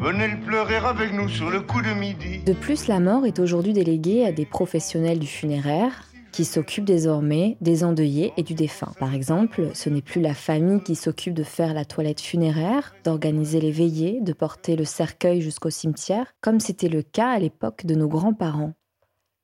Venez 0.00 0.28
le 0.28 0.40
pleurer 0.40 0.76
avec 0.76 1.12
nous 1.12 1.28
sur 1.28 1.50
le 1.50 1.60
coup 1.60 1.82
de 1.82 1.92
midi. 1.92 2.42
De 2.44 2.52
plus, 2.52 2.88
la 2.88 3.00
mort 3.00 3.26
est 3.26 3.38
aujourd'hui 3.38 3.72
déléguée 3.72 4.26
à 4.26 4.32
des 4.32 4.46
professionnels 4.46 5.18
du 5.18 5.26
funéraire, 5.26 6.09
qui 6.32 6.44
s'occupe 6.44 6.84
désormais 6.84 7.56
des 7.60 7.84
endeuillés 7.84 8.32
et 8.36 8.42
du 8.42 8.54
défunt. 8.54 8.92
Par 8.98 9.14
exemple, 9.14 9.70
ce 9.74 9.88
n'est 9.88 10.02
plus 10.02 10.20
la 10.20 10.34
famille 10.34 10.82
qui 10.82 10.94
s'occupe 10.94 11.34
de 11.34 11.42
faire 11.42 11.74
la 11.74 11.84
toilette 11.84 12.20
funéraire, 12.20 12.94
d'organiser 13.04 13.60
les 13.60 13.72
veillées, 13.72 14.20
de 14.20 14.32
porter 14.32 14.76
le 14.76 14.84
cercueil 14.84 15.40
jusqu'au 15.40 15.70
cimetière, 15.70 16.32
comme 16.40 16.60
c'était 16.60 16.88
le 16.88 17.02
cas 17.02 17.30
à 17.30 17.38
l'époque 17.38 17.86
de 17.86 17.94
nos 17.94 18.08
grands-parents. 18.08 18.74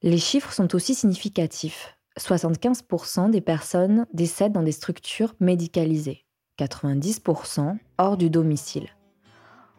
Les 0.02 0.18
chiffres 0.18 0.52
sont 0.52 0.74
aussi 0.74 0.94
significatifs. 0.94 1.96
75% 2.18 3.30
des 3.30 3.40
personnes 3.40 4.06
décèdent 4.12 4.52
dans 4.52 4.62
des 4.62 4.72
structures 4.72 5.34
médicalisées, 5.40 6.24
90% 6.58 7.76
hors 7.98 8.16
du 8.16 8.30
domicile. 8.30 8.88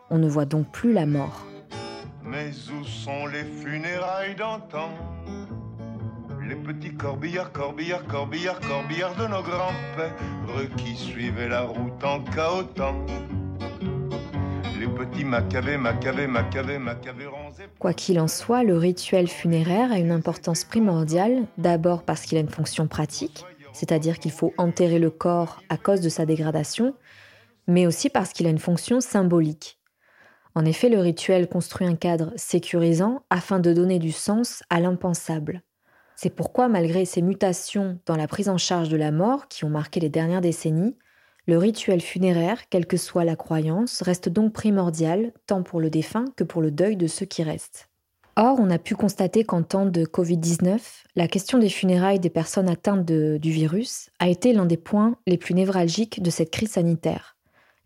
On 0.10 0.20
ne 0.20 0.28
voit 0.28 0.46
donc 0.46 0.72
plus 0.72 0.94
la 0.94 1.06
mort. 1.06 1.46
Mais 2.24 2.52
où 2.72 2.84
sont 2.84 3.26
les 3.28 3.44
funérailles 3.44 4.36
d'antan? 4.36 4.92
Les 6.48 6.56
petits 6.56 6.94
corbillards, 6.96 7.52
corbillards, 7.52 8.06
corbillards, 8.08 8.60
corbillards 8.62 9.16
de 9.16 9.28
nos 9.28 9.42
grands-pères 9.42 10.76
qui 10.78 10.96
suivaient 10.96 11.50
la 11.50 11.64
route 11.64 12.04
en 12.04 12.24
cahotant. 12.24 13.06
Les 14.80 14.88
petits 14.88 15.26
macabés, 15.26 15.78
macabés, 15.78 16.28
macabés, 16.28 16.78
macabés 16.78 17.28
Quoi 17.80 17.94
qu'il 17.94 18.20
en 18.20 18.28
soit, 18.28 18.64
le 18.64 18.78
rituel 18.78 19.28
funéraire 19.28 19.92
a 19.92 20.00
une 20.00 20.12
importance 20.12 20.64
primordiale, 20.64 21.46
d'abord 21.58 22.04
parce 22.04 22.22
qu'il 22.22 22.38
a 22.38 22.42
une 22.42 22.50
fonction 22.50 22.88
pratique, 22.88 23.44
c'est-à-dire 23.74 24.20
qu'il 24.20 24.32
faut 24.32 24.54
enterrer 24.58 25.00
le 25.00 25.10
corps 25.10 25.62
à 25.70 25.78
cause 25.78 26.02
de 26.02 26.10
sa 26.10 26.26
dégradation, 26.26 26.96
mais 27.68 27.86
aussi 27.86 28.10
parce 28.10 28.32
qu'il 28.32 28.48
a 28.48 28.52
une 28.52 28.60
fonction 28.60 29.02
symbolique. 29.02 29.80
En 30.56 30.64
effet, 30.64 30.90
le 30.90 31.00
rituel 31.00 31.50
construit 31.50 31.86
un 31.86 31.96
cadre 31.96 32.32
sécurisant 32.36 33.24
afin 33.30 33.60
de 33.60 33.74
donner 33.74 34.00
du 34.00 34.12
sens 34.12 34.64
à 34.70 34.80
l'impensable. 34.80 35.62
C'est 36.20 36.32
pourquoi, 36.32 36.68
malgré 36.68 37.06
ces 37.06 37.22
mutations 37.22 38.00
dans 38.08 38.16
la 38.16 38.28
prise 38.28 38.50
en 38.50 38.58
charge 38.58 38.90
de 38.90 38.98
la 38.98 39.12
mort 39.12 39.48
qui 39.50 39.66
ont 39.66 39.70
marqué 39.70 40.00
les 40.00 40.10
dernières 40.10 40.42
décennies, 40.42 40.96
le 41.46 41.60
rituel 41.60 42.02
funéraire, 42.02 42.70
quelle 42.70 42.88
que 42.88 42.98
soit 42.98 43.24
la 43.24 43.36
croyance, 43.36 44.02
reste 44.02 44.28
donc 44.28 44.52
primordial, 44.52 45.32
tant 45.46 45.62
pour 45.62 45.80
le 45.80 45.92
défunt 45.92 46.26
que 46.36 46.44
pour 46.44 46.64
le 46.64 46.72
deuil 46.72 46.98
de 46.98 47.06
ceux 47.06 47.28
qui 47.28 47.44
restent. 47.44 47.88
Or, 48.36 48.58
on 48.60 48.72
a 48.72 48.80
pu 48.80 48.96
constater 48.96 49.44
qu'en 49.44 49.62
temps 49.62 49.86
de 49.86 50.06
Covid-19, 50.06 50.80
la 51.16 51.28
question 51.28 51.60
des 51.60 51.70
funérailles 51.70 52.20
des 52.20 52.32
personnes 52.32 52.68
atteintes 52.68 53.06
du 53.06 53.52
virus 53.52 54.10
a 54.18 54.28
été 54.28 54.54
l'un 54.54 54.66
des 54.66 54.78
points 54.78 55.18
les 55.28 55.38
plus 55.38 55.54
névralgiques 55.54 56.24
de 56.24 56.32
cette 56.32 56.52
crise 56.52 56.72
sanitaire. 56.72 57.38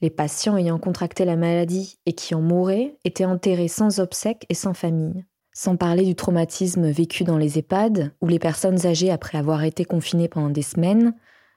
Les 0.02 0.10
patients 0.10 0.56
ayant 0.56 0.80
contracté 0.80 1.26
la 1.26 1.36
maladie 1.36 2.00
et 2.06 2.14
qui 2.14 2.34
en 2.34 2.42
mouraient 2.42 2.98
étaient 3.04 3.26
enterrés 3.26 3.68
sans 3.68 4.00
obsèques 4.00 4.46
et 4.48 4.56
sans 4.56 4.74
famille. 4.74 5.26
Sans 5.54 5.76
parler 5.76 6.06
du 6.06 6.16
traumatisme 6.16 6.90
vécu 6.90 7.26
dans 7.26 7.38
les 7.38 7.58
EHPAD, 7.58 8.14
où 8.22 8.28
les 8.28 8.40
personnes 8.40 8.86
âgées, 8.86 9.12
après 9.12 9.38
avoir 9.38 9.64
été 9.64 9.84
confinées 9.84 10.30
pendant 10.30 10.50
des 10.50 10.62
semaines, 10.62 11.14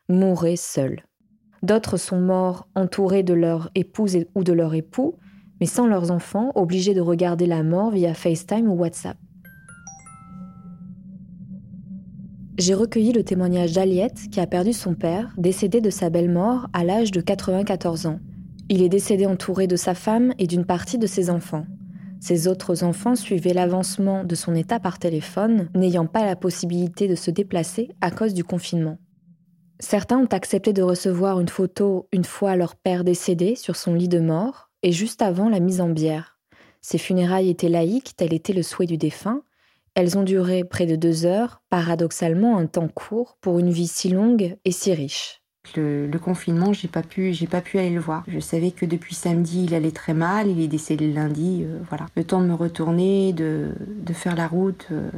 mouraient 0.09 0.57
seules. 0.57 1.03
D'autres 1.63 1.97
sont 1.97 2.21
morts 2.21 2.69
entourés 2.75 3.23
de 3.23 3.35
leur 3.35 3.71
épouse 3.75 4.19
ou 4.35 4.43
de 4.43 4.53
leur 4.53 4.75
époux, 4.75 5.15
mais 5.61 5.67
sans 5.67 5.87
leurs 5.87 6.11
enfants, 6.11 6.51
obligés 6.57 6.93
de 6.93 7.01
regarder 7.01 7.47
la 7.47 7.63
mort 7.63 7.91
via 7.91 8.15
FaceTime 8.15 8.69
ou 8.69 8.75
WhatsApp. 8.75 9.17
J'ai 12.59 12.75
recueilli 12.75 13.13
le 13.13 13.25
témoignage 13.25 13.73
d'Aliette 13.73 14.29
qui 14.31 14.41
a 14.41 14.47
perdu 14.47 14.73
son 14.73 14.95
père, 14.95 15.33
décédé 15.39 15.81
de 15.81 15.91
sa 15.91 16.11
belle-mort 16.11 16.69
à 16.73 16.85
l'âge 16.85 17.13
de 17.13 17.21
94 17.21 18.07
ans. 18.07 18.19
Il 18.69 18.83
est 18.83 18.89
décédé 18.89 19.27
entouré 19.27 19.67
de 19.67 19.77
sa 19.77 19.95
femme 19.95 20.35
et 20.39 20.47
d'une 20.47 20.65
partie 20.65 20.99
de 20.99 21.07
ses 21.07 21.31
enfants. 21.31 21.65
Ses 22.25 22.49
autres 22.49 22.85
enfants 22.85 23.17
suivaient 23.17 23.53
l'avancement 23.53 24.25
de 24.25 24.35
son 24.35 24.55
état 24.55 24.81
par 24.81 24.99
téléphone, 24.99 25.69
n'ayant 25.75 26.07
pas 26.07 26.25
la 26.25 26.37
possibilité 26.37 27.07
de 27.07 27.17
se 27.17 27.31
déplacer 27.31 27.91
à 28.01 28.11
cause 28.11 28.33
du 28.33 28.45
confinement. 28.45 28.97
Certains 29.79 30.17
ont 30.17 30.33
accepté 30.33 30.73
de 30.73 30.81
recevoir 30.81 31.39
une 31.39 31.51
photo 31.51 32.09
une 32.13 32.25
fois 32.25 32.57
leur 32.57 32.77
père 32.77 33.05
décédé 33.05 33.57
sur 33.57 33.77
son 33.77 33.93
lit 33.93 34.09
de 34.09 34.21
mort, 34.21 34.71
et 34.83 34.91
juste 34.91 35.21
avant 35.21 35.51
la 35.51 35.61
mise 35.61 35.83
en 35.83 35.91
bière. 35.91 36.39
Ces 36.81 36.97
funérailles 36.97 37.51
étaient 37.51 37.69
laïques, 37.69 38.17
tel 38.17 38.33
était 38.33 38.55
le 38.55 38.63
souhait 38.63 38.87
du 38.87 38.97
défunt. 38.97 39.43
Elles 39.95 40.17
ont 40.17 40.23
duré 40.23 40.65
près 40.65 40.87
de 40.87 40.97
deux 40.97 41.27
heures, 41.27 41.61
paradoxalement 41.69 42.57
un 42.57 42.65
temps 42.65 42.89
court 42.89 43.37
pour 43.43 43.59
une 43.59 43.71
vie 43.71 43.87
si 43.87 44.09
longue 44.09 44.57
et 44.65 44.73
si 44.73 44.95
riche. 44.95 45.44
Le, 45.77 46.19
confinement, 46.19 46.73
j'ai 46.73 46.89
pas 46.89 47.03
pu, 47.03 47.33
j'ai 47.33 47.47
pas 47.47 47.61
pu 47.61 47.79
aller 47.79 47.91
le 47.91 48.01
voir. 48.01 48.23
Je 48.29 48.39
savais 48.39 48.71
que 48.71 48.87
depuis 48.87 49.15
samedi, 49.15 49.65
il 49.65 49.75
allait 49.75 49.91
très 49.91 50.15
mal. 50.15 50.49
Il 50.49 50.61
est 50.61 50.69
décédé 50.69 51.13
lundi. 51.13 51.65
Euh, 51.65 51.79
voilà. 51.89 52.07
Le 52.17 52.25
temps 52.25 52.41
de 52.41 52.47
me 52.47 52.55
retourner, 52.55 53.33
de, 53.33 53.73
de 53.81 54.13
faire 54.13 54.37
la 54.37 54.47
route, 54.47 54.87
euh, 54.93 55.11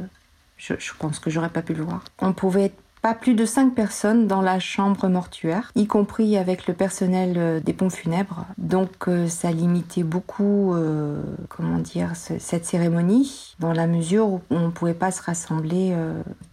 je, 0.57 0.73
je, 0.79 0.93
pense 0.97 1.19
que 1.19 1.29
j'aurais 1.29 1.49
pas 1.49 1.61
pu 1.61 1.73
le 1.73 1.83
voir. 1.83 2.03
On 2.19 2.33
pouvait 2.33 2.65
être 2.65 2.81
plus 3.13 3.33
de 3.33 3.45
cinq 3.45 3.73
personnes 3.73 4.27
dans 4.27 4.41
la 4.41 4.59
chambre 4.59 5.07
mortuaire, 5.07 5.71
y 5.75 5.87
compris 5.87 6.37
avec 6.37 6.67
le 6.67 6.73
personnel 6.73 7.33
euh, 7.37 7.59
des 7.59 7.73
pompes 7.73 7.91
funèbres. 7.91 8.45
Donc 8.57 9.07
euh, 9.07 9.27
ça 9.27 9.51
limitait 9.51 10.03
beaucoup, 10.03 10.73
euh, 10.73 11.21
comment 11.49 11.79
dire, 11.79 12.11
cette 12.15 12.65
cérémonie, 12.65 13.55
dans 13.59 13.73
la 13.73 13.87
mesure 13.87 14.27
où 14.27 14.41
on 14.49 14.67
ne 14.67 14.71
pouvait 14.71 14.93
pas 14.93 15.11
se 15.11 15.21
rassembler 15.21 15.95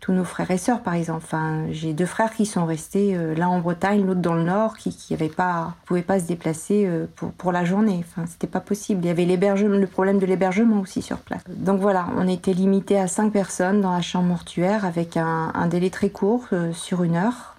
tous 0.00 0.12
nos 0.12 0.24
frères 0.24 0.50
et 0.50 0.58
sœurs, 0.58 0.80
par 0.80 0.94
exemple. 0.94 1.22
Enfin, 1.24 1.66
j'ai 1.70 1.92
deux 1.92 2.06
frères 2.06 2.32
qui 2.32 2.46
sont 2.46 2.64
restés, 2.64 3.16
l'un 3.36 3.48
en 3.48 3.60
Bretagne, 3.60 4.04
l'autre 4.04 4.20
dans 4.20 4.34
le 4.34 4.44
Nord, 4.44 4.76
qui 4.76 4.96
ne 5.10 5.28
pas, 5.28 5.74
pouvaient 5.84 6.02
pas 6.02 6.18
se 6.18 6.26
déplacer 6.26 6.88
pour, 7.16 7.32
pour 7.32 7.52
la 7.52 7.64
journée. 7.64 8.04
Enfin, 8.08 8.26
c'était 8.26 8.46
pas 8.46 8.60
possible. 8.60 9.04
Il 9.04 9.08
y 9.08 9.10
avait 9.10 9.26
le 9.26 9.86
problème 9.86 10.18
de 10.18 10.26
l'hébergement 10.26 10.80
aussi 10.80 11.02
sur 11.02 11.18
place. 11.18 11.42
Donc 11.48 11.80
voilà, 11.80 12.06
on 12.16 12.26
était 12.26 12.54
limité 12.54 12.98
à 12.98 13.06
cinq 13.06 13.32
personnes 13.32 13.80
dans 13.80 13.92
la 13.92 14.02
chambre 14.02 14.28
mortuaire 14.28 14.84
avec 14.84 15.16
un 15.16 15.66
délai 15.68 15.90
très 15.90 16.08
court 16.08 16.43
euh, 16.52 16.72
sur 16.72 17.02
une 17.02 17.16
heure. 17.16 17.56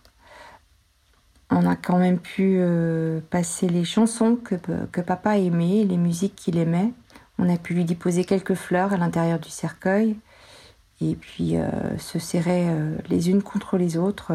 On 1.49 1.67
a 1.67 1.75
quand 1.75 1.97
même 1.97 2.19
pu 2.19 2.57
euh, 2.57 3.19
passer 3.29 3.69
les 3.69 3.85
chansons 3.85 4.35
que, 4.35 4.55
que 4.91 5.01
papa 5.01 5.37
aimait, 5.37 5.83
les 5.83 5.97
musiques 5.97 6.35
qu'il 6.35 6.57
aimait. 6.57 6.91
On 7.37 7.53
a 7.53 7.57
pu 7.57 7.73
lui 7.73 7.85
déposer 7.85 8.25
quelques 8.25 8.55
fleurs 8.55 8.93
à 8.93 8.97
l'intérieur 8.97 9.39
du 9.39 9.49
cercueil 9.49 10.15
et 11.01 11.15
puis 11.15 11.57
euh, 11.57 11.97
se 11.97 12.19
serrer 12.19 12.65
les 13.09 13.29
unes 13.29 13.43
contre 13.43 13.77
les 13.77 13.97
autres. 13.97 14.31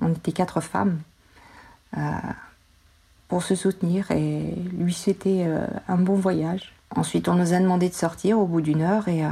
on 0.00 0.10
était 0.12 0.32
quatre 0.32 0.60
femmes 0.60 0.98
pour 3.28 3.42
se 3.42 3.54
soutenir 3.54 4.10
et 4.10 4.54
lui 4.78 4.92
souhaiter 4.92 5.46
un 5.88 5.96
bon 5.96 6.14
voyage. 6.14 6.74
Ensuite, 6.94 7.28
on 7.28 7.34
nous 7.34 7.54
a 7.54 7.58
demandé 7.58 7.88
de 7.88 7.94
sortir 7.94 8.38
au 8.38 8.46
bout 8.46 8.60
d'une 8.60 8.82
heure 8.82 9.08
et 9.08 9.22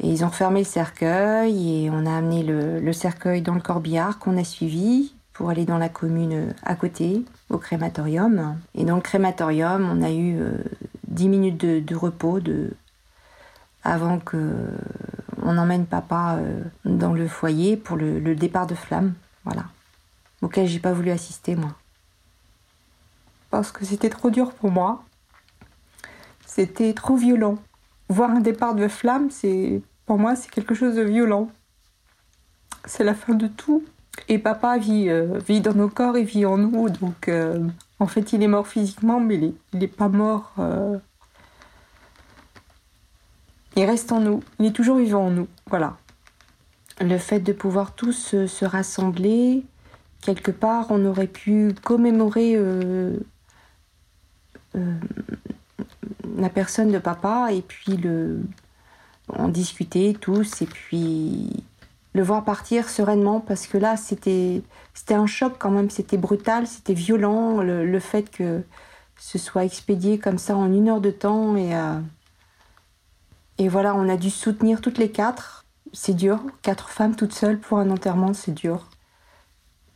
et 0.00 0.08
ils 0.08 0.24
ont 0.24 0.30
fermé 0.30 0.60
le 0.60 0.66
cercueil 0.66 1.84
et 1.84 1.90
on 1.90 2.06
a 2.06 2.16
amené 2.16 2.44
le, 2.44 2.92
cercueil 2.92 3.42
dans 3.42 3.54
le 3.54 3.60
corbillard 3.60 4.18
qu'on 4.18 4.36
a 4.36 4.44
suivi 4.44 5.12
pour 5.32 5.50
aller 5.50 5.64
dans 5.64 5.78
la 5.78 5.88
commune 5.88 6.54
à 6.62 6.74
côté, 6.74 7.24
au 7.48 7.58
crématorium. 7.58 8.58
Et 8.74 8.84
dans 8.84 8.96
le 8.96 9.02
crématorium, 9.02 9.88
on 9.90 10.02
a 10.02 10.10
eu 10.10 10.38
euh, 10.40 10.52
dix 11.06 11.24
10 11.24 11.28
minutes 11.28 11.56
de, 11.58 11.94
repos 11.96 12.40
avant 13.82 14.18
que 14.18 14.52
on 15.42 15.56
emmène 15.58 15.86
papa 15.86 16.36
euh, 16.38 16.62
dans 16.84 17.12
le 17.12 17.28
foyer 17.28 17.76
pour 17.76 17.96
le, 17.96 18.18
le 18.18 18.34
départ 18.34 18.66
de 18.66 18.74
flamme. 18.74 19.14
Voilà. 19.44 19.64
Auquel 20.42 20.66
j'ai 20.66 20.80
pas 20.80 20.92
voulu 20.92 21.10
assister, 21.10 21.56
moi. 21.56 21.74
Parce 23.50 23.72
que 23.72 23.84
c'était 23.84 24.10
trop 24.10 24.30
dur 24.30 24.52
pour 24.52 24.70
moi. 24.70 25.04
C'était 26.46 26.92
trop 26.92 27.16
violent. 27.16 27.58
Voir 28.08 28.30
un 28.30 28.40
départ 28.40 28.74
de 28.74 28.88
flamme, 28.88 29.30
c'est 29.30 29.82
pour 30.08 30.18
moi, 30.18 30.34
c'est 30.36 30.50
quelque 30.50 30.74
chose 30.74 30.94
de 30.94 31.02
violent. 31.02 31.50
C'est 32.86 33.04
la 33.04 33.12
fin 33.12 33.34
de 33.34 33.46
tout. 33.46 33.84
Et 34.28 34.38
papa 34.38 34.78
vit, 34.78 35.10
euh, 35.10 35.38
vit 35.46 35.60
dans 35.60 35.74
nos 35.74 35.90
corps 35.90 36.16
et 36.16 36.24
vit 36.24 36.46
en 36.46 36.56
nous. 36.56 36.88
Donc, 36.88 37.28
euh, 37.28 37.62
en 38.00 38.06
fait, 38.06 38.32
il 38.32 38.42
est 38.42 38.48
mort 38.48 38.66
physiquement, 38.66 39.20
mais 39.20 39.34
il 39.36 39.78
n'est 39.78 39.86
pas 39.86 40.08
mort. 40.08 40.54
Euh, 40.60 40.96
il 43.76 43.84
reste 43.84 44.10
en 44.10 44.20
nous. 44.20 44.42
Il 44.58 44.64
est 44.64 44.72
toujours 44.72 44.96
vivant 44.96 45.26
en 45.26 45.30
nous. 45.30 45.48
Voilà. 45.66 45.98
Le 47.02 47.18
fait 47.18 47.40
de 47.40 47.52
pouvoir 47.52 47.94
tous 47.94 48.34
se 48.46 48.64
rassembler, 48.64 49.62
quelque 50.22 50.50
part, 50.50 50.86
on 50.88 51.04
aurait 51.04 51.26
pu 51.26 51.74
commémorer 51.84 52.58
la 54.74 56.48
personne 56.48 56.90
de 56.90 56.98
papa 56.98 57.48
et 57.52 57.60
puis 57.60 57.98
le, 57.98 58.40
on 59.30 59.48
discutait 59.48 60.14
tous 60.20 60.62
et 60.62 60.66
puis 60.66 61.64
le 62.14 62.22
voir 62.22 62.44
partir 62.44 62.88
sereinement 62.88 63.40
parce 63.40 63.66
que 63.66 63.78
là 63.78 63.96
c'était 63.96 64.62
c'était 64.94 65.14
un 65.14 65.26
choc 65.26 65.54
quand 65.58 65.70
même 65.70 65.90
c'était 65.90 66.16
brutal 66.16 66.66
c'était 66.66 66.94
violent 66.94 67.60
le, 67.60 68.00
fait 68.00 68.30
que 68.30 68.62
ce 69.18 69.38
soit 69.38 69.64
expédié 69.64 70.18
comme 70.18 70.38
ça 70.38 70.56
en 70.56 70.72
une 70.72 70.88
heure 70.88 71.00
de 71.00 71.10
temps 71.10 71.56
et 71.56 71.76
euh, 71.76 71.98
et 73.58 73.68
voilà 73.68 73.94
on 73.94 74.08
a 74.08 74.16
dû 74.16 74.30
soutenir 74.30 74.80
toutes 74.80 74.98
les 74.98 75.10
quatre 75.10 75.64
c'est 75.92 76.14
dur 76.14 76.40
quatre 76.62 76.88
femmes 76.88 77.16
toutes 77.16 77.34
seules 77.34 77.58
pour 77.58 77.78
un 77.78 77.90
enterrement 77.90 78.32
c'est 78.32 78.54
dur 78.54 78.88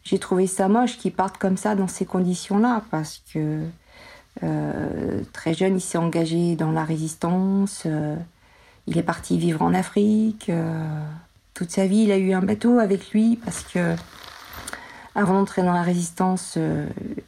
j'ai 0.05 0.19
trouvé 0.19 0.47
ça 0.47 0.69
moche 0.69 0.99
qu'ils 0.99 1.13
partent 1.13 1.39
comme 1.39 1.57
ça 1.57 1.75
dans 1.75 1.89
ces 1.89 2.05
conditions 2.05 2.59
là 2.59 2.83
parce 2.91 3.23
que 3.33 3.67
euh, 4.43 5.23
très 5.33 5.55
jeune, 5.55 5.77
il 5.77 5.81
s'est 5.81 5.99
engagé 5.99 6.57
dans 6.57 6.73
la 6.73 6.85
résistance. 6.85 7.83
Euh, 7.87 8.17
il 8.87 8.99
est 8.99 9.03
parti 9.03 9.39
vivre 9.39 9.63
en 9.63 9.75
Afrique. 9.75 10.49
Euh, 10.49 11.01
toute 11.55 11.71
sa 11.71 11.87
vie, 11.87 12.05
il 12.05 12.13
a 12.13 12.19
eu 12.19 12.33
un 12.33 12.41
bateau 12.41 12.79
avec 12.79 13.11
lui 13.11 13.37
parce 13.45 13.63
que, 13.63 13.95
avant 15.15 15.35
d'entrer 15.35 15.63
dans 15.63 15.73
la 15.73 15.83
résistance, 15.83 16.59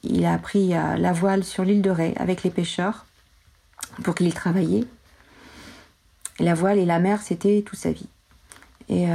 il 0.02 0.24
a 0.24 0.32
appris 0.32 0.70
la 0.70 1.12
voile 1.12 1.44
sur 1.44 1.62
l'île 1.62 1.82
de 1.82 1.90
Ré 1.90 2.14
avec 2.16 2.42
les 2.42 2.50
pêcheurs 2.50 3.04
pour 4.02 4.14
qu'il 4.14 4.32
travaillait. 4.32 4.84
La 6.40 6.54
voile 6.54 6.78
et 6.78 6.86
la 6.86 6.98
mer, 6.98 7.20
c'était 7.20 7.62
toute 7.66 7.78
sa 7.78 7.92
vie. 7.92 8.08
Et 8.88 9.06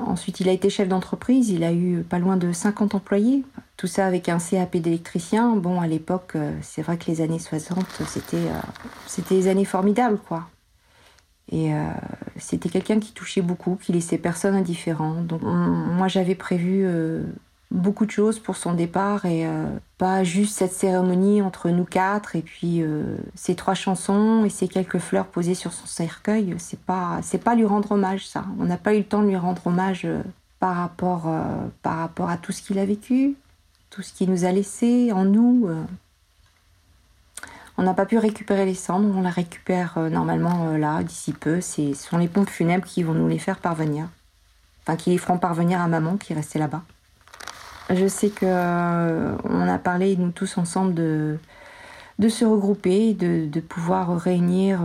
ensuite, 0.00 0.40
il 0.40 0.48
a 0.48 0.52
été 0.52 0.68
chef 0.70 0.88
d'entreprise. 0.88 1.48
Il 1.48 1.64
a 1.64 1.72
eu 1.72 2.04
pas 2.08 2.18
loin 2.18 2.36
de 2.36 2.52
50 2.52 2.94
employés. 2.94 3.44
Tout 3.76 3.86
ça 3.86 4.06
avec 4.06 4.28
un 4.28 4.38
CAP 4.38 4.76
d'électricien. 4.76 5.56
Bon, 5.56 5.80
à 5.80 5.86
l'époque, 5.86 6.32
euh, 6.36 6.56
c'est 6.62 6.82
vrai 6.82 6.98
que 6.98 7.10
les 7.10 7.20
années 7.20 7.38
60, 7.38 7.84
c'était 8.06 8.36
euh, 8.36 8.60
c'était 9.06 9.34
des 9.34 9.48
années 9.48 9.64
formidables, 9.64 10.18
quoi. 10.18 10.48
Et 11.50 11.74
euh, 11.74 11.84
c'était 12.36 12.68
quelqu'un 12.68 12.98
qui 12.98 13.12
touchait 13.12 13.42
beaucoup, 13.42 13.76
qui 13.80 13.92
laissait 13.92 14.18
personne 14.18 14.54
indifférent. 14.54 15.22
Donc 15.22 15.42
moi, 15.42 16.08
j'avais 16.08 16.34
prévu 16.34 16.86
beaucoup 17.70 18.06
de 18.06 18.10
choses 18.10 18.38
pour 18.38 18.56
son 18.56 18.74
départ 18.74 19.26
et 19.26 19.46
pas 19.98 20.24
juste 20.24 20.56
cette 20.56 20.72
cérémonie 20.72 21.42
entre 21.42 21.68
nous 21.68 21.84
quatre 21.84 22.36
et 22.36 22.42
puis 22.42 22.82
ces 23.34 23.54
trois 23.54 23.74
chansons 23.74 24.44
et 24.46 24.50
ces 24.50 24.68
quelques 24.68 24.98
fleurs 24.98 25.26
posées 25.26 25.54
sur 25.54 25.72
son 25.72 25.86
cercueil. 25.86 26.54
C'est 26.58 26.80
pas 26.80 27.18
c'est 27.22 27.42
pas 27.42 27.54
lui 27.54 27.66
rendre 27.66 27.92
hommage, 27.92 28.26
ça. 28.26 28.44
On 28.58 28.64
n'a 28.64 28.78
pas 28.78 28.94
eu 28.94 28.98
le 28.98 29.04
temps 29.04 29.22
de 29.22 29.28
lui 29.28 29.36
rendre 29.36 29.66
hommage 29.66 30.06
par 30.58 30.76
rapport 30.76 31.28
par 31.82 31.98
rapport 31.98 32.30
à 32.30 32.38
tout 32.38 32.52
ce 32.52 32.62
qu'il 32.62 32.78
a 32.78 32.86
vécu 32.86 33.36
tout 33.92 34.02
ce 34.02 34.12
qui 34.12 34.26
nous 34.26 34.44
a 34.44 34.50
laissé 34.50 35.12
en 35.12 35.24
nous. 35.24 35.68
On 37.78 37.84
n'a 37.84 37.94
pas 37.94 38.06
pu 38.06 38.18
récupérer 38.18 38.66
les 38.66 38.74
cendres, 38.74 39.14
on 39.16 39.22
la 39.22 39.30
récupère 39.30 39.94
euh, 39.96 40.10
normalement 40.10 40.68
euh, 40.68 40.78
là, 40.78 41.02
d'ici 41.02 41.32
peu. 41.32 41.60
Ce 41.60 41.94
sont 41.94 42.18
les 42.18 42.28
pompes 42.28 42.50
funèbres 42.50 42.84
qui 42.84 43.02
vont 43.02 43.14
nous 43.14 43.28
les 43.28 43.38
faire 43.38 43.58
parvenir. 43.58 44.08
enfin 44.82 44.96
qui 44.96 45.10
les 45.10 45.18
feront 45.18 45.38
parvenir 45.38 45.80
à 45.80 45.88
maman 45.88 46.16
qui 46.16 46.34
restait 46.34 46.58
là-bas. 46.58 46.82
Je 47.90 48.06
sais 48.06 48.30
que 48.30 48.46
euh, 48.46 49.34
on 49.44 49.68
a 49.68 49.78
parlé 49.78 50.16
nous 50.16 50.30
tous 50.30 50.58
ensemble 50.58 50.94
de 50.94 51.38
de 52.18 52.28
se 52.28 52.44
regrouper, 52.44 53.14
de, 53.14 53.46
de 53.46 53.60
pouvoir 53.60 54.16
réunir 54.16 54.80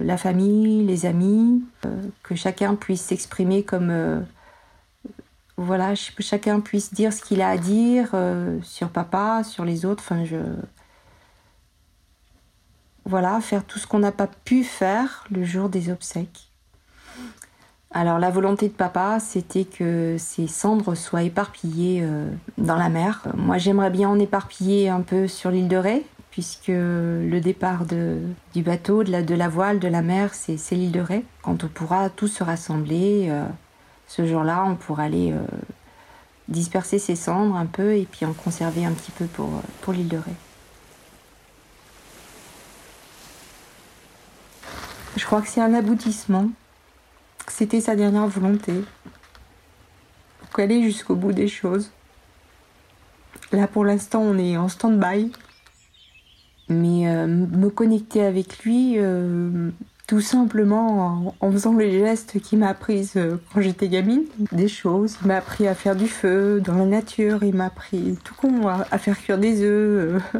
la 0.00 0.16
famille, 0.18 0.84
les 0.84 1.06
amis, 1.06 1.64
que 2.22 2.34
chacun 2.34 2.74
puisse 2.74 3.00
s'exprimer 3.00 3.62
comme 3.62 4.26
voilà, 5.56 5.94
chacun 5.94 6.60
puisse 6.60 6.92
dire 6.92 7.14
ce 7.14 7.22
qu'il 7.22 7.40
a 7.40 7.48
à 7.48 7.56
dire 7.56 8.14
sur 8.62 8.90
papa, 8.90 9.42
sur 9.44 9.64
les 9.64 9.86
autres. 9.86 10.02
Enfin, 10.04 10.24
je 10.24 10.36
voilà, 13.06 13.40
faire 13.40 13.64
tout 13.64 13.78
ce 13.78 13.86
qu'on 13.86 14.00
n'a 14.00 14.12
pas 14.12 14.26
pu 14.26 14.64
faire 14.64 15.24
le 15.30 15.44
jour 15.44 15.68
des 15.68 15.90
obsèques. 15.90 16.50
Alors 17.92 18.18
la 18.18 18.30
volonté 18.30 18.68
de 18.68 18.74
papa, 18.74 19.20
c'était 19.20 19.64
que 19.64 20.16
ces 20.18 20.48
cendres 20.48 20.94
soient 20.96 21.22
éparpillées 21.22 22.00
euh, 22.02 22.28
dans 22.58 22.76
la 22.76 22.88
mer. 22.88 23.22
Moi, 23.36 23.58
j'aimerais 23.58 23.90
bien 23.90 24.08
en 24.08 24.18
éparpiller 24.18 24.88
un 24.88 25.00
peu 25.00 25.28
sur 25.28 25.50
l'île 25.50 25.68
de 25.68 25.76
Ré, 25.76 26.04
puisque 26.30 26.66
le 26.68 27.38
départ 27.38 27.84
du 27.86 28.62
bateau, 28.62 29.04
de 29.04 29.34
la, 29.34 29.48
voile, 29.48 29.78
de 29.78 29.88
la 29.88 30.02
mer, 30.02 30.34
c'est 30.34 30.58
l'île 30.72 30.92
de 30.92 31.00
Ré. 31.00 31.24
Quand 31.42 31.64
on 31.64 31.68
pourra 31.68 32.10
tous 32.10 32.28
se 32.28 32.44
rassembler, 32.44 33.28
euh, 33.30 33.46
ce 34.08 34.26
jour-là, 34.26 34.64
on 34.66 34.74
pourra 34.74 35.04
aller 35.04 35.32
euh, 35.32 35.38
disperser 36.48 36.98
ces 36.98 37.16
cendres 37.16 37.56
un 37.56 37.66
peu 37.66 37.94
et 37.94 38.06
puis 38.10 38.26
en 38.26 38.32
conserver 38.32 38.84
un 38.84 38.92
petit 38.92 39.12
peu 39.12 39.26
pour, 39.26 39.48
pour 39.80 39.92
l'île 39.92 40.08
de 40.08 40.18
Ré. 40.18 40.32
Je 45.16 45.24
crois 45.24 45.42
que 45.42 45.48
c'est 45.48 45.62
un 45.62 45.74
aboutissement 45.74 46.50
c'était 47.48 47.80
sa 47.80 47.96
dernière 47.96 48.26
volonté. 48.26 48.72
Pour 50.50 50.60
aller 50.60 50.82
jusqu'au 50.82 51.14
bout 51.14 51.32
des 51.32 51.48
choses. 51.48 51.90
Là, 53.52 53.66
pour 53.66 53.84
l'instant, 53.84 54.20
on 54.20 54.38
est 54.38 54.56
en 54.56 54.68
stand-by. 54.68 55.32
Mais 56.68 57.08
euh, 57.08 57.26
me 57.26 57.70
connecter 57.70 58.22
avec 58.22 58.64
lui, 58.64 58.94
euh, 58.96 59.70
tout 60.08 60.20
simplement 60.20 61.34
en, 61.40 61.52
faisant 61.52 61.76
les 61.76 62.00
gestes 62.00 62.40
qu'il 62.40 62.58
m'a 62.58 62.68
appris 62.68 63.08
euh, 63.14 63.36
quand 63.52 63.60
j'étais 63.60 63.88
gamine. 63.88 64.24
Des 64.50 64.66
choses. 64.66 65.16
Il 65.22 65.28
m'a 65.28 65.36
appris 65.36 65.68
à 65.68 65.74
faire 65.74 65.94
du 65.94 66.08
feu 66.08 66.60
dans 66.60 66.74
la 66.74 66.86
nature. 66.86 67.44
Il 67.44 67.54
m'a 67.54 67.66
appris 67.66 68.18
tout 68.24 68.34
con 68.34 68.66
à 68.66 68.98
faire 68.98 69.18
cuire 69.18 69.38
des 69.38 69.62
œufs. 69.62 70.20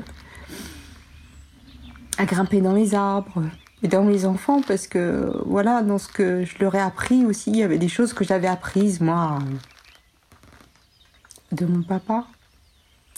à 2.19 2.25
grimper 2.25 2.63
dans 2.63 2.73
les 2.73 2.95
arbres 2.95 3.43
dans 3.89 4.05
mes 4.05 4.25
enfants 4.25 4.63
parce 4.63 4.87
que 4.87 5.33
voilà, 5.47 5.83
dans 5.83 5.99
ce 5.99 6.09
que 6.09 6.45
je 6.45 6.59
leur 6.61 6.75
ai 6.75 6.81
appris 6.81 7.25
aussi, 7.25 7.51
il 7.51 7.57
y 7.57 7.63
avait 7.63 7.79
des 7.79 7.89
choses 7.89 8.13
que 8.13 8.25
j'avais 8.25 8.49
apprises 8.49 9.01
moi 9.01 9.39
de 11.53 11.67
mon 11.67 11.83
papa. 11.83 12.27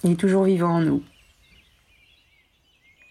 Il 0.04 0.12
est 0.12 0.16
toujours 0.16 0.44
vivant 0.44 0.76
en 0.76 0.80
nous. 0.80 1.02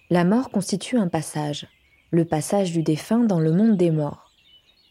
La 0.10 0.24
mort 0.24 0.52
constitue 0.52 0.98
un 0.98 1.10
passage, 1.10 1.68
le 2.12 2.24
passage 2.24 2.72
du 2.72 2.82
défunt 2.82 3.26
dans 3.26 3.40
le 3.40 3.52
monde 3.52 3.76
des 3.76 3.92
morts. 3.92 4.32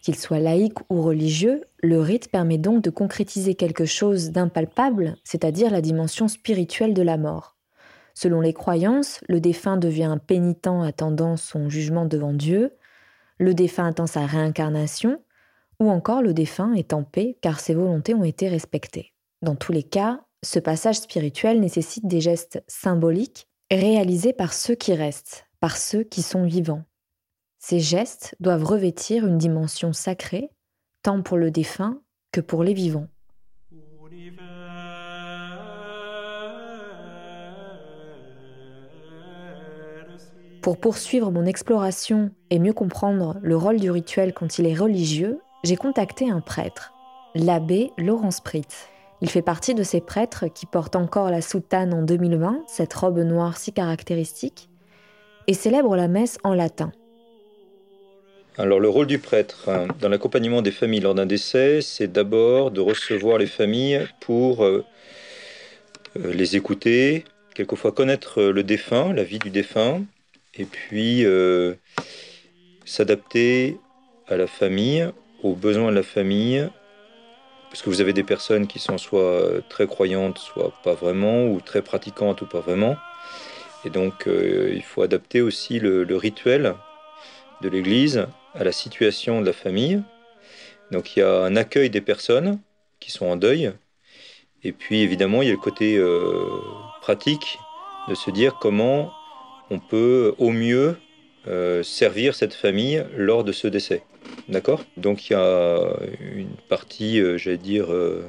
Qu'il 0.03 0.15
soit 0.15 0.39
laïque 0.39 0.79
ou 0.91 1.03
religieux, 1.03 1.65
le 1.83 2.01
rite 2.01 2.31
permet 2.31 2.59
donc 2.59 2.83
de 2.83 2.91
concrétiser 2.91 3.55
quelque 3.55 3.87
chose 3.87 4.31
d'impalpable, 4.31 5.17
c'est-à-dire 5.25 5.71
la 5.71 5.81
dimension 5.81 6.29
spirituelle 6.29 6.95
de 6.95 7.03
la 7.03 7.17
mort. 7.17 7.56
Selon 8.19 8.41
les 8.41 8.55
croyances, 8.55 9.21
le 9.29 9.41
défunt 9.41 9.77
devient 9.77 10.05
un 10.05 10.17
pénitent 10.17 10.67
attendant 10.67 11.37
son 11.37 11.69
jugement 11.69 12.07
devant 12.07 12.33
Dieu, 12.33 12.73
le 13.39 13.53
défunt 13.53 13.87
attend 13.87 14.07
sa 14.07 14.25
réincarnation, 14.25 15.23
ou 15.81 15.91
encore 15.91 16.23
le 16.23 16.33
défunt 16.33 16.73
est 16.73 16.95
en 16.95 17.03
paix 17.03 17.37
car 17.43 17.61
ses 17.61 17.75
volontés 17.75 18.15
ont 18.15 18.25
été 18.25 18.49
respectées. 18.49 19.13
Dans 19.43 19.55
tous 19.55 19.73
les 19.73 19.83
cas, 19.83 20.23
ce 20.43 20.59
passage 20.59 21.01
spirituel 21.01 21.61
nécessite 21.61 22.07
des 22.07 22.23
gestes 22.23 22.65
symboliques 22.67 23.49
réalisés 23.71 24.33
par 24.33 24.55
ceux 24.55 24.75
qui 24.75 24.95
restent, 24.95 25.47
par 25.61 25.77
ceux 25.77 26.03
qui 26.03 26.23
sont 26.23 26.45
vivants. 26.45 26.85
Ces 27.59 27.81
gestes 27.81 28.35
doivent 28.41 28.65
revêtir 28.65 29.27
une 29.27 29.37
dimension 29.37 29.93
sacrée, 29.93 30.49
tant 31.03 31.21
pour 31.21 31.37
le 31.37 31.51
défunt 31.51 32.01
que 32.33 32.41
pour 32.41 32.65
les 32.65 32.75
vivants. 32.75 33.09
Pour 40.67 40.79
poursuivre 40.79 41.31
mon 41.31 41.47
exploration 41.47 42.33
et 42.51 42.59
mieux 42.59 42.73
comprendre 42.73 43.37
le 43.41 43.57
rôle 43.57 43.79
du 43.79 43.89
rituel 43.89 44.33
quand 44.33 44.59
il 44.59 44.67
est 44.67 44.75
religieux, 44.75 45.39
j'ai 45.63 45.77
contacté 45.77 46.29
un 46.29 46.41
prêtre, 46.41 46.93
l'abbé 47.37 47.93
Laurence 47.97 48.41
Prit. 48.41 48.67
Il 49.21 49.31
fait 49.31 49.43
partie 49.43 49.75
de 49.75 49.85
ces 49.85 50.01
prêtres 50.01 50.47
qui 50.53 50.67
portent 50.67 50.97
encore 50.97 51.31
la 51.31 51.41
soutane 51.41 51.95
en 51.95 52.03
2020, 52.03 52.65
cette 52.67 52.93
robe 52.95 53.21
noire 53.21 53.59
si 53.59 53.73
caractéristique, 53.73 54.69
et 55.47 55.55
célèbre 55.55 55.95
la 55.95 56.09
messe 56.09 56.37
en 56.43 56.53
latin. 56.53 56.91
Alors 58.59 58.81
le 58.81 58.89
rôle 58.89 59.07
du 59.07 59.21
prêtre 59.21 59.69
hein, 59.69 59.87
dans 60.01 60.09
l'accompagnement 60.09 60.63
des 60.63 60.73
familles 60.73 60.99
lors 60.99 61.15
d'un 61.15 61.27
décès, 61.27 61.81
c'est 61.81 62.11
d'abord 62.11 62.73
de 62.73 62.81
recevoir 62.81 63.39
les 63.39 63.47
familles 63.47 64.05
pour 64.19 64.65
euh, 64.65 64.85
euh, 66.19 66.33
les 66.33 66.57
écouter, 66.57 67.25
quelquefois 67.55 67.93
connaître 67.93 68.43
le 68.43 68.65
défunt, 68.65 69.13
la 69.13 69.23
vie 69.23 69.39
du 69.39 69.51
défunt, 69.51 70.03
et 70.59 70.65
puis 70.65 71.25
euh, 71.25 71.75
s'adapter 72.85 73.79
à 74.29 74.37
la 74.37 74.47
famille, 74.47 75.09
aux 75.43 75.55
besoins 75.55 75.91
de 75.91 75.97
la 75.97 76.03
famille, 76.03 76.69
parce 77.71 77.83
que 77.83 77.91
vous 77.91 78.01
avez 78.01 78.13
des 78.13 78.23
personnes 78.23 78.67
qui 78.67 78.79
sont 78.79 78.99
soit 78.99 79.63
très 79.69 79.87
croyantes, 79.87 80.39
soit 80.39 80.73
pas 80.83 80.95
vraiment, 80.95 81.47
ou 81.47 81.61
très 81.61 81.83
pratiquantes 81.83 82.43
ou 82.43 82.47
pas 82.47 82.61
vraiment. 82.61 82.97
Et 83.85 83.91
donc 83.91 84.27
euh, 84.27 84.73
il 84.75 84.83
faut 84.83 85.03
adapter 85.03 85.41
aussi 85.41 85.79
le, 85.79 86.05
rituel 86.17 86.75
de 87.63 87.69
l'Église 87.69 88.27
à 88.55 88.65
la 88.65 88.73
situation 88.73 89.41
de 89.41 89.47
la 89.47 89.53
famille. 89.53 90.03
Donc 90.91 91.17
il 91.17 91.21
y 91.21 91.23
a 91.23 91.43
un 91.43 91.57
accueil 91.57 91.91
des 91.91 92.01
personnes 92.01 92.61
qui 93.01 93.11
sont 93.11 93.27
en 93.27 93.37
deuil, 93.37 93.73
et 94.63 94.73
puis 94.73 95.03
évidemment 95.03 95.43
il 95.43 95.49
y 95.49 95.51
a 95.51 95.55
le 95.55 95.61
côté 95.61 95.97
euh, 95.97 96.49
pratique 97.03 97.59
de 98.09 98.15
se 98.15 98.31
dire 98.31 98.57
comment 98.61 99.13
on 99.71 99.79
peut 99.79 100.35
au 100.39 100.51
mieux 100.51 100.97
euh, 101.49 101.83
servir 101.85 102.35
cette 102.35 102.55
famille 102.55 103.05
lors 103.17 103.45
de 103.45 103.53
ce 103.53 103.69
décès. 103.69 104.03
D'accord? 104.49 104.85
Donc 104.97 105.31
il 105.31 105.35
y 105.35 105.37
a 105.37 105.79
une 106.21 106.57
partie, 106.69 107.21
euh, 107.21 107.39
j'allais 107.39 107.57
dire, 107.57 107.93
euh, 107.93 108.25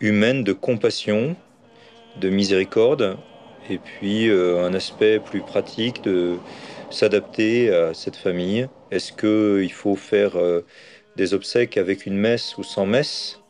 humaine 0.00 0.42
de 0.42 0.52
compassion, 0.52 1.36
de 2.20 2.28
miséricorde, 2.28 3.16
et 3.70 3.78
puis 3.78 4.30
un 4.30 4.72
aspect 4.72 5.20
plus 5.20 5.42
pratique 5.42 6.02
de 6.02 6.36
s'adapter 6.90 7.70
à 7.70 7.92
cette 7.92 8.16
famille. 8.16 8.66
Est-ce 8.90 9.12
qu'il 9.12 9.72
faut 9.72 9.94
faire 9.94 10.38
des 11.16 11.34
obsèques 11.34 11.76
avec 11.76 12.06
une 12.06 12.16
messe 12.16 12.56
ou 12.56 12.62
sans 12.62 12.86
messe? 12.86 13.40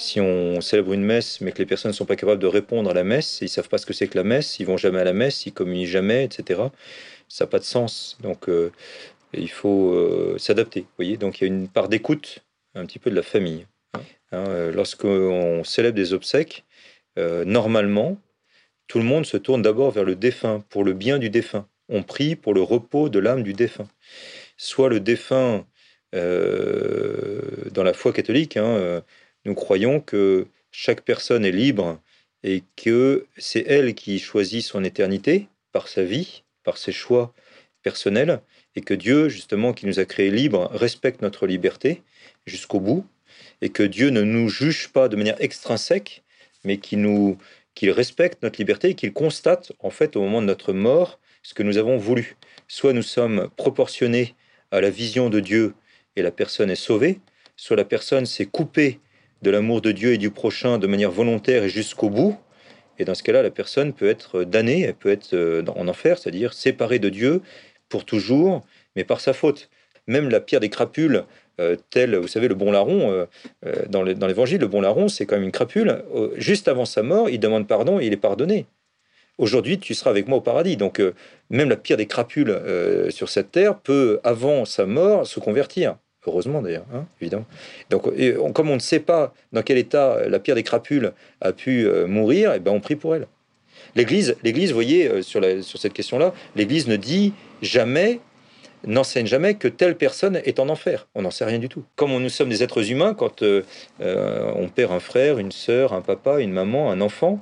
Si 0.00 0.20
on 0.20 0.60
célèbre 0.60 0.92
une 0.92 1.04
messe, 1.04 1.40
mais 1.40 1.52
que 1.52 1.58
les 1.58 1.66
personnes 1.66 1.90
ne 1.90 1.94
sont 1.94 2.06
pas 2.06 2.16
capables 2.16 2.40
de 2.40 2.46
répondre 2.46 2.90
à 2.90 2.94
la 2.94 3.04
messe, 3.04 3.38
ils 3.42 3.44
ne 3.44 3.48
savent 3.48 3.68
pas 3.68 3.78
ce 3.78 3.86
que 3.86 3.92
c'est 3.92 4.08
que 4.08 4.16
la 4.16 4.24
messe, 4.24 4.58
ils 4.58 4.66
vont 4.66 4.76
jamais 4.76 5.00
à 5.00 5.04
la 5.04 5.12
messe, 5.12 5.46
ils 5.46 5.52
communient 5.52 5.86
jamais, 5.86 6.24
etc. 6.24 6.62
Ça 7.28 7.44
n'a 7.44 7.48
pas 7.48 7.58
de 7.58 7.64
sens. 7.64 8.16
Donc, 8.20 8.48
euh, 8.48 8.72
il 9.34 9.50
faut 9.50 9.92
euh, 9.92 10.36
s'adapter. 10.38 10.86
Voyez, 10.96 11.16
donc 11.16 11.40
il 11.40 11.44
y 11.44 11.44
a 11.44 11.48
une 11.48 11.68
part 11.68 11.88
d'écoute, 11.88 12.38
un 12.74 12.86
petit 12.86 12.98
peu 12.98 13.10
de 13.10 13.16
la 13.16 13.22
famille. 13.22 13.66
Hein. 13.94 14.00
Hein, 14.32 14.70
lorsqu'on 14.72 15.64
célèbre 15.64 15.96
des 15.96 16.12
obsèques, 16.12 16.64
normalement, 17.16 18.16
tout 18.86 18.98
le 18.98 19.04
monde 19.04 19.26
se 19.26 19.36
tourne 19.36 19.60
d'abord 19.60 19.90
vers 19.90 20.04
le 20.04 20.16
défunt, 20.16 20.64
pour 20.70 20.82
le 20.82 20.94
bien 20.94 21.18
du 21.18 21.28
défunt. 21.28 21.68
On 21.90 22.02
prie 22.02 22.36
pour 22.36 22.54
le 22.54 22.62
repos 22.62 23.08
de 23.08 23.18
l'âme 23.18 23.42
du 23.42 23.52
défunt. 23.52 23.88
Soit 24.56 24.88
le 24.88 25.00
défunt 25.00 25.66
euh, 26.14 27.40
dans 27.70 27.84
la 27.84 27.92
foi 27.92 28.12
catholique, 28.12 28.56
hein, 28.56 28.64
euh, 28.64 29.00
nous 29.44 29.54
croyons 29.54 30.00
que 30.00 30.46
chaque 30.70 31.02
personne 31.02 31.44
est 31.44 31.52
libre 31.52 32.00
et 32.42 32.62
que 32.76 33.26
c'est 33.36 33.64
elle 33.66 33.94
qui 33.94 34.18
choisit 34.18 34.62
son 34.64 34.84
éternité 34.84 35.48
par 35.72 35.88
sa 35.88 36.02
vie, 36.02 36.42
par 36.64 36.78
ses 36.78 36.92
choix 36.92 37.32
personnels, 37.82 38.40
et 38.76 38.80
que 38.82 38.94
Dieu, 38.94 39.28
justement, 39.28 39.72
qui 39.72 39.86
nous 39.86 39.98
a 39.98 40.04
créés 40.04 40.30
libres, 40.30 40.68
respecte 40.72 41.22
notre 41.22 41.46
liberté 41.46 42.02
jusqu'au 42.46 42.80
bout, 42.80 43.06
et 43.62 43.70
que 43.70 43.82
Dieu 43.82 44.10
ne 44.10 44.22
nous 44.22 44.48
juge 44.48 44.88
pas 44.88 45.08
de 45.08 45.16
manière 45.16 45.40
extrinsèque, 45.40 46.22
mais 46.64 46.78
qu'il 46.78 47.90
respecte 47.90 48.42
notre 48.42 48.58
liberté 48.58 48.90
et 48.90 48.94
qu'il 48.94 49.12
constate, 49.12 49.72
en 49.78 49.90
fait, 49.90 50.16
au 50.16 50.20
moment 50.22 50.40
de 50.40 50.46
notre 50.46 50.72
mort, 50.72 51.18
ce 51.42 51.54
que 51.54 51.62
nous 51.62 51.78
avons 51.78 51.96
voulu. 51.96 52.36
Soit 52.68 52.92
nous 52.92 53.02
sommes 53.02 53.48
proportionnés 53.56 54.34
à 54.70 54.80
la 54.80 54.90
vision 54.90 55.30
de 55.30 55.40
Dieu 55.40 55.74
et 56.16 56.22
la 56.22 56.30
personne 56.30 56.70
est 56.70 56.74
sauvée, 56.74 57.18
soit 57.56 57.76
la 57.76 57.84
personne 57.84 58.26
s'est 58.26 58.46
coupée 58.46 59.00
de 59.42 59.50
l'amour 59.50 59.80
de 59.80 59.92
Dieu 59.92 60.12
et 60.12 60.18
du 60.18 60.30
prochain 60.30 60.78
de 60.78 60.86
manière 60.86 61.10
volontaire 61.10 61.64
et 61.64 61.68
jusqu'au 61.68 62.10
bout. 62.10 62.36
Et 62.98 63.04
dans 63.04 63.14
ce 63.14 63.22
cas-là, 63.22 63.42
la 63.42 63.50
personne 63.50 63.92
peut 63.92 64.08
être 64.08 64.44
damnée, 64.44 64.82
elle 64.82 64.94
peut 64.94 65.10
être 65.10 65.32
euh, 65.34 65.64
en 65.74 65.88
enfer, 65.88 66.18
c'est-à-dire 66.18 66.52
séparée 66.52 66.98
de 66.98 67.08
Dieu 67.08 67.40
pour 67.88 68.04
toujours, 68.04 68.64
mais 68.96 69.04
par 69.04 69.20
sa 69.20 69.32
faute. 69.32 69.70
même 70.06 70.28
la 70.28 70.40
pierre 70.40 70.60
des 70.60 70.68
crapules, 70.70 71.24
euh, 71.60 71.76
telle, 71.90 72.16
vous 72.16 72.28
savez, 72.28 72.48
le 72.48 72.54
bon 72.54 72.72
larron, 72.72 73.10
euh, 73.10 73.26
euh, 73.66 73.84
dans 73.88 74.02
l'évangile, 74.02 74.60
le 74.60 74.66
bon 74.66 74.80
larron, 74.80 75.08
c'est 75.08 75.26
quand 75.26 75.36
même 75.36 75.44
une 75.44 75.52
crapule. 75.52 76.02
juste 76.36 76.68
avant 76.68 76.86
sa 76.86 77.02
mort, 77.02 77.28
il 77.28 77.38
demande 77.38 77.66
pardon 77.66 78.00
et 78.00 78.06
il 78.06 78.12
est 78.12 78.16
pardonné. 78.16 78.66
Aujourd'hui, 79.36 79.78
tu 79.78 79.94
seras 79.94 80.10
avec 80.10 80.26
moi 80.28 80.38
au 80.38 80.40
paradis. 80.40 80.76
Donc, 80.76 81.02
même 81.48 81.68
la 81.68 81.76
pire 81.76 81.96
des 81.96 82.06
crapules 82.06 82.60
sur 83.08 83.30
cette 83.30 83.50
terre 83.50 83.78
peut, 83.78 84.20
avant 84.22 84.64
sa 84.66 84.84
mort, 84.84 85.26
se 85.26 85.40
convertir. 85.40 85.96
Heureusement 86.26 86.60
d'ailleurs, 86.60 86.86
hein, 86.92 87.06
évidemment. 87.20 87.46
Donc, 87.88 88.02
comme 88.52 88.70
on 88.70 88.74
ne 88.74 88.80
sait 88.80 89.00
pas 89.00 89.32
dans 89.52 89.62
quel 89.62 89.78
état 89.78 90.28
la 90.28 90.38
pire 90.38 90.54
des 90.54 90.62
crapules 90.62 91.12
a 91.40 91.52
pu 91.52 91.88
mourir, 92.06 92.52
et 92.52 92.56
eh 92.56 92.58
ben 92.60 92.72
on 92.72 92.80
prie 92.80 92.96
pour 92.96 93.14
elle. 93.14 93.26
L'Église, 93.96 94.36
l'Église, 94.42 94.72
voyez, 94.72 95.22
sur, 95.22 95.42
sur 95.62 95.78
cette 95.78 95.94
question-là, 95.94 96.34
l'Église 96.56 96.88
ne 96.88 96.96
dit 96.96 97.32
jamais 97.62 98.20
n'enseigne 98.86 99.26
jamais 99.26 99.54
que 99.54 99.68
telle 99.68 99.96
personne 99.96 100.40
est 100.44 100.58
en 100.58 100.68
enfer. 100.68 101.06
On 101.14 101.22
n'en 101.22 101.30
sait 101.30 101.44
rien 101.44 101.58
du 101.58 101.68
tout. 101.68 101.84
Comme 101.96 102.16
nous 102.16 102.28
sommes 102.28 102.48
des 102.48 102.62
êtres 102.62 102.90
humains, 102.90 103.14
quand 103.14 103.42
euh, 103.42 103.62
euh, 104.00 104.52
on 104.56 104.68
perd 104.68 104.92
un 104.92 105.00
frère, 105.00 105.38
une 105.38 105.52
sœur, 105.52 105.92
un 105.92 106.00
papa, 106.00 106.40
une 106.40 106.52
maman, 106.52 106.90
un 106.90 107.00
enfant, 107.00 107.40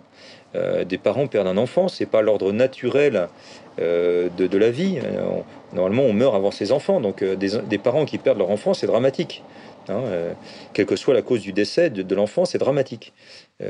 euh, 0.54 0.84
des 0.84 0.98
parents 0.98 1.26
perdent 1.26 1.46
un 1.46 1.56
enfant, 1.56 1.88
c'est 1.88 2.06
pas 2.06 2.22
l'ordre 2.22 2.52
naturel 2.52 3.28
de, 3.78 4.58
la 4.58 4.70
vie. 4.72 4.98
normalement, 5.72 6.02
on 6.02 6.12
meurt 6.12 6.34
avant 6.34 6.50
ses 6.50 6.72
enfants, 6.72 7.00
donc 7.00 7.22
des, 7.22 7.78
parents 7.78 8.06
qui 8.06 8.18
perdent 8.18 8.38
leur 8.38 8.50
enfant, 8.50 8.74
c'est 8.74 8.88
dramatique. 8.88 9.44
Hein, 9.88 10.02
quelle 10.72 10.84
que 10.84 10.96
soit 10.96 11.14
la 11.14 11.22
cause 11.22 11.42
du 11.42 11.52
décès 11.52 11.88
de, 11.88 12.02
de 12.02 12.14
l'enfant, 12.16 12.44
c'est 12.44 12.58
dramatique. 12.58 13.12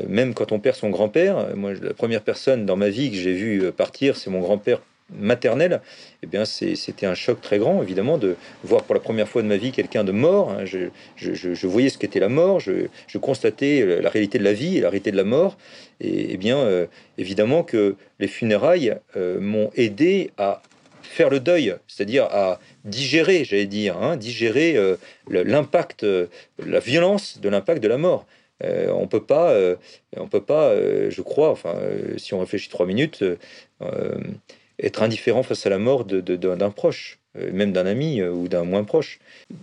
même 0.09 0.33
quand 0.33 0.51
on 0.51 0.61
perd 0.61 0.77
son 0.77 0.89
grand-père, 0.89 1.55
moi, 1.55 1.73
la 1.75 1.93
première 1.93 2.23
personne 2.23 2.65
dans 2.65 2.77
ma 2.77 2.89
vie 2.89 3.11
que 3.11 3.19
j'ai 3.19 3.35
vu 3.35 3.71
partir, 3.71 4.17
c'est 4.17 4.31
mon 4.31 4.41
grand-père 4.41 4.81
maternelle, 5.11 5.81
eh 6.23 6.27
bien, 6.27 6.45
c'était 6.45 7.07
un 7.07 7.15
choc 7.15 7.41
très 7.41 7.59
grand, 7.59 7.83
évidemment, 7.83 8.19
de 8.19 8.37
voir 8.65 8.83
pour 8.85 8.95
la 8.95 9.01
première 9.01 9.29
fois 9.29 9.43
de 9.43 9.47
ma 9.47 9.57
vie 9.57 9.73
quelqu'un 9.73 10.05
de 10.05 10.13
mort. 10.13 10.51
Hein. 10.51 10.65
Je, 10.65 11.67
voyais 11.67 11.89
ce 11.89 11.99
qu'était 11.99 12.21
la 12.21 12.29
mort, 12.29 12.61
je, 12.61 13.19
constatais 13.19 14.01
la 14.01 14.11
réalité 14.11 14.39
de 14.39 14.45
la 14.45 14.53
vie 14.53 14.79
et 14.79 14.81
la 14.81 14.91
réalité 14.91 15.11
de 15.11 15.17
la 15.17 15.25
mort. 15.25 15.57
Et, 16.01 16.33
eh 16.33 16.37
bien, 16.37 16.59
euh, 16.59 16.87
évidemment 17.17 17.63
que 17.63 17.97
les 18.19 18.29
funérailles 18.29 18.97
euh, 19.17 19.41
m'ont 19.41 19.71
aidé 19.75 20.31
à 20.37 20.63
faire 21.03 21.31
le 21.31 21.41
deuil, 21.41 21.75
c'est-à-dire 21.87 22.25
à 22.25 22.61
digérer, 22.85 23.45
j'allais 23.45 23.67
dire, 23.67 23.97
hein, 23.97 24.17
digérer 24.17 24.77
euh, 24.77 24.97
l'impact, 25.31 26.07
la 26.65 26.81
violence 26.81 27.41
de 27.41 27.49
l'impact 27.49 27.83
de 27.83 27.89
la 27.89 27.99
mort. 27.99 28.27
on 28.63 29.07
peut 29.07 29.25
pas, 29.25 29.57
on 30.17 30.29
peut 30.29 30.43
pas, 30.43 30.75
je 31.09 31.23
crois, 31.23 31.51
enfin, 31.51 31.75
si 32.19 32.35
on 32.35 32.41
réfléchit 32.41 32.69
trois 32.69 32.87
minutes, 32.87 33.25
être 34.81 35.03
indifférent 35.03 35.43
face 35.43 35.67
à 35.67 35.71
la 35.71 35.79
mort 35.79 36.05
d'un 36.05 36.71
proche, 36.71 37.19
euh, 37.37 37.51
même 37.53 37.73
d'un 37.73 37.87
ami 37.87 38.21
euh, 38.21 38.31
ou 38.31 38.49
d'un 38.49 38.65
moins 38.65 38.85
proche. 38.85 39.19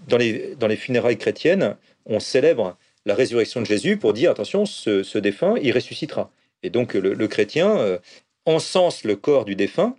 Dans 0.08 0.18
les, 0.18 0.56
dans 0.60 0.68
les 0.68 0.76
funérailles 0.76 1.18
chrétiennes, 1.18 1.76
on 2.06 2.20
célèbre 2.20 2.78
la 3.06 3.16
résurrection 3.16 3.62
de 3.62 3.66
Jésus 3.66 3.98
pour 3.98 4.14
dire 4.14 4.32
attention, 4.32 4.66
ce, 4.66 5.18
défunt, 5.18 5.56
il 5.62 5.72
ressuscitera. 5.74 6.32
Et 6.64 6.70
donc 6.70 6.94
le, 6.96 7.28
chrétien 7.28 7.78
euh, 7.78 8.00
encense 8.46 9.04
le 9.04 9.16
corps 9.16 9.46
du 9.46 9.56
défunt 9.56 9.96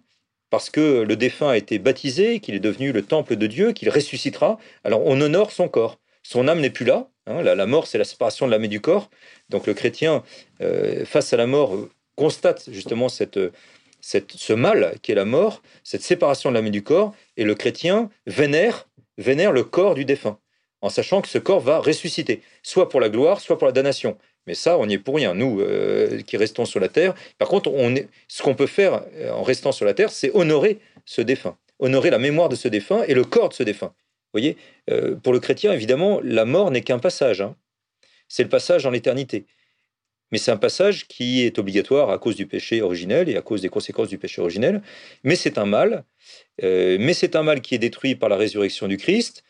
parce 0.50 0.70
que 0.70 1.02
le 1.02 1.16
défunt 1.16 1.50
a 1.50 1.56
été 1.56 1.78
baptisé, 1.78 2.40
qu'il 2.40 2.54
est 2.54 2.60
devenu 2.60 2.92
le 2.92 3.02
temple 3.02 3.36
de 3.36 3.46
Dieu, 3.46 3.72
qu'il 3.72 3.90
ressuscitera. 3.90 4.58
Alors 4.84 5.02
on 5.04 5.20
honore 5.20 5.52
son 5.52 5.68
corps. 5.68 5.98
Son 6.22 6.48
âme 6.48 6.60
n'est 6.60 6.70
plus 6.70 6.84
là. 6.84 7.08
Hein. 7.26 7.42
la, 7.42 7.66
mort, 7.66 7.86
c'est 7.86 7.98
la 7.98 8.04
séparation 8.04 8.46
de 8.46 8.52
l'âme 8.52 8.64
et 8.64 8.68
du 8.68 8.80
corps. 8.80 9.10
Donc 9.48 9.66
le 9.66 9.74
chrétien, 9.74 10.22
face 11.04 11.32
à 11.32 11.36
la 11.36 11.46
mort, 11.46 11.76
constate 12.16 12.68
justement 12.70 13.08
cette, 13.08 13.38
ce 14.06 14.52
mal 14.52 14.94
qui 15.02 15.12
est 15.12 15.16
la 15.16 15.24
mort, 15.24 15.62
cette 15.82 16.02
séparation 16.02 16.50
de 16.50 16.54
l'âme 16.54 16.66
et 16.66 16.70
du 16.70 16.82
corps, 16.82 17.14
et 17.36 17.44
le 17.44 17.54
chrétien 17.54 18.10
vénère, 18.26 18.88
vénère 19.18 19.52
le 19.52 19.64
corps 19.64 19.94
du 19.94 20.04
défunt, 20.04 20.38
en 20.80 20.90
sachant 20.90 21.20
que 21.20 21.28
ce 21.28 21.38
corps 21.38 21.60
va 21.60 21.78
ressusciter, 21.78 22.42
soit 22.62 22.88
pour 22.88 23.00
la 23.00 23.08
gloire, 23.08 23.40
soit 23.40 23.58
pour 23.58 23.66
la 23.66 23.72
damnation. 23.72 24.16
Mais 24.46 24.54
ça, 24.54 24.78
on 24.78 24.86
n'y 24.86 24.94
est 24.94 24.98
pour 24.98 25.16
rien, 25.16 25.34
nous 25.34 25.60
euh, 25.60 26.20
qui 26.22 26.36
restons 26.36 26.64
sur 26.64 26.78
la 26.78 26.88
terre. 26.88 27.14
Par 27.38 27.48
contre, 27.48 27.68
on 27.72 27.96
est, 27.96 28.08
ce 28.28 28.44
qu'on 28.44 28.54
peut 28.54 28.68
faire 28.68 29.02
euh, 29.16 29.32
en 29.32 29.42
restant 29.42 29.72
sur 29.72 29.84
la 29.84 29.92
terre, 29.92 30.10
c'est 30.10 30.30
honorer 30.34 30.78
ce 31.04 31.20
défunt, 31.20 31.56
honorer 31.80 32.10
la 32.10 32.18
mémoire 32.18 32.48
de 32.48 32.54
ce 32.54 32.68
défunt 32.68 33.02
et 33.08 33.14
le 33.14 33.24
corps 33.24 33.48
de 33.48 33.54
ce 33.54 33.64
défunt. 33.64 33.92
Vous 34.32 34.40
voyez, 34.40 34.56
euh, 34.90 35.16
pour 35.16 35.32
le 35.32 35.40
chrétien, 35.40 35.72
évidemment, 35.72 36.20
la 36.22 36.44
mort 36.44 36.70
n'est 36.70 36.82
qu'un 36.82 37.00
passage. 37.00 37.40
Hein. 37.40 37.56
C'est 38.28 38.44
le 38.44 38.48
passage 38.48 38.84
dans 38.84 38.90
l'éternité. 38.90 39.46
Mais 40.32 40.38
c'est 40.38 40.50
un 40.50 40.56
passage 40.56 41.06
qui 41.06 41.42
est 41.42 41.58
obligatoire 41.58 42.10
à 42.10 42.18
cause 42.18 42.36
du 42.36 42.46
péché 42.46 42.82
originel 42.82 43.28
et 43.28 43.36
à 43.36 43.42
cause 43.42 43.62
des 43.62 43.68
conséquences 43.68 44.08
du 44.08 44.18
péché 44.18 44.40
originel. 44.40 44.82
Mais 45.24 45.36
c'est 45.36 45.58
un 45.58 45.66
mal. 45.66 46.04
Euh, 46.62 46.96
mais 47.00 47.14
c'est 47.14 47.36
un 47.36 47.42
mal 47.42 47.60
qui 47.60 47.74
est 47.74 47.78
détruit 47.78 48.16
par 48.16 48.28
la 48.28 48.36
résurrection 48.36 48.88
du 48.88 48.96
Christ. 48.96 49.44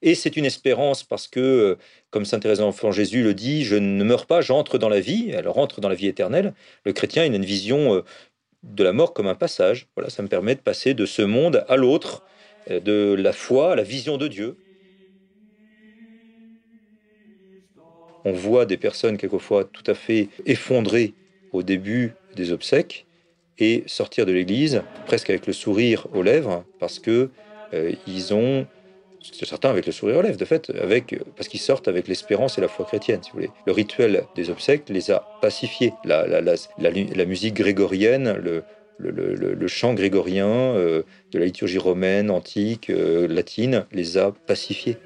Et 0.00 0.14
c'est 0.14 0.36
une 0.36 0.44
espérance 0.44 1.02
parce 1.02 1.26
que, 1.26 1.40
euh, 1.40 1.76
comme 2.10 2.24
Saint 2.24 2.38
Thérèse 2.38 2.58
d'Enfant 2.58 2.92
Jésus 2.92 3.22
le 3.22 3.34
dit, 3.34 3.64
je 3.64 3.74
ne 3.74 4.04
meurs 4.04 4.26
pas, 4.26 4.40
j'entre 4.40 4.78
dans 4.78 4.88
la 4.88 5.00
vie. 5.00 5.30
Elle 5.32 5.48
rentre 5.48 5.80
dans 5.80 5.88
la 5.88 5.94
vie 5.94 6.06
éternelle. 6.06 6.54
Le 6.84 6.92
chrétien 6.92 7.24
il 7.24 7.32
a 7.32 7.36
une 7.36 7.44
vision 7.44 7.94
euh, 7.94 8.04
de 8.62 8.84
la 8.84 8.92
mort 8.92 9.14
comme 9.14 9.28
un 9.28 9.34
passage. 9.34 9.88
Voilà, 9.96 10.10
ça 10.10 10.22
me 10.22 10.28
permet 10.28 10.54
de 10.54 10.60
passer 10.60 10.94
de 10.94 11.06
ce 11.06 11.22
monde 11.22 11.64
à 11.68 11.76
l'autre, 11.76 12.24
de 12.68 13.14
la 13.18 13.32
foi 13.32 13.72
à 13.72 13.76
la 13.76 13.82
vision 13.82 14.18
de 14.18 14.28
Dieu. 14.28 14.58
On 18.28 18.32
voit 18.32 18.66
des 18.66 18.76
personnes 18.76 19.16
quelquefois 19.16 19.64
tout 19.64 19.84
à 19.86 19.94
fait 19.94 20.28
effondrées 20.46 21.14
au 21.52 21.62
début 21.62 22.12
des 22.36 22.52
obsèques 22.52 23.06
et 23.58 23.84
sortir 23.86 24.26
de 24.26 24.32
l'église 24.32 24.82
presque 25.06 25.30
avec 25.30 25.46
le 25.46 25.52
sourire 25.52 26.06
aux 26.14 26.22
lèvres 26.22 26.64
parce 26.78 26.98
que 26.98 27.30
euh, 27.74 27.92
ils 28.06 28.34
ont 28.34 28.66
certains 29.20 29.70
avec 29.70 29.86
le 29.86 29.92
sourire 29.92 30.18
aux 30.18 30.22
lèvres 30.22 30.38
de 30.38 30.44
fait 30.44 30.72
parce 31.36 31.48
qu'ils 31.48 31.60
sortent 31.60 31.88
avec 31.88 32.06
l'espérance 32.08 32.58
et 32.58 32.60
la 32.60 32.68
foi 32.68 32.84
chrétienne 32.84 33.20
si 33.22 33.30
vous 33.30 33.38
voulez. 33.38 33.50
Le 33.66 33.72
rituel 33.72 34.24
des 34.36 34.50
obsèques 34.50 34.88
les 34.88 35.10
a 35.10 35.26
pacifiés. 35.42 35.92
La, 36.04 37.24
musique 37.26 37.54
grégorienne 37.54 38.32
le, 38.32 38.62
le, 38.98 39.68
chant 39.68 39.94
grégorien 39.94 40.46
euh, 40.46 41.02
de 41.32 41.38
la 41.38 41.46
liturgie 41.46 41.78
romaine 41.78 42.30
antique 42.30 42.90
euh, 42.90 43.26
latine 43.28 43.86
les 43.92 44.18
a 44.18 44.32
pacifiés 44.46 44.96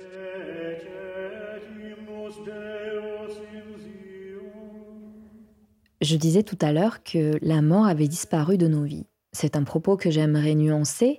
Je 6.03 6.17
disais 6.17 6.43
tout 6.43 6.59
à 6.61 6.73
l'heure 6.73 7.05
que 7.05 7.39
la 7.43 7.63
mort 7.63 7.87
avait 7.87 8.09
disparu 8.09 8.59
de 8.59 8.67
nos 8.67 8.83
vies. 8.83 9.07
C'est 9.31 9.55
un 9.55 9.63
propos 9.63 9.97
que 9.97 10.11
j'aimerais 10.11 10.57
nuancer, 10.57 11.19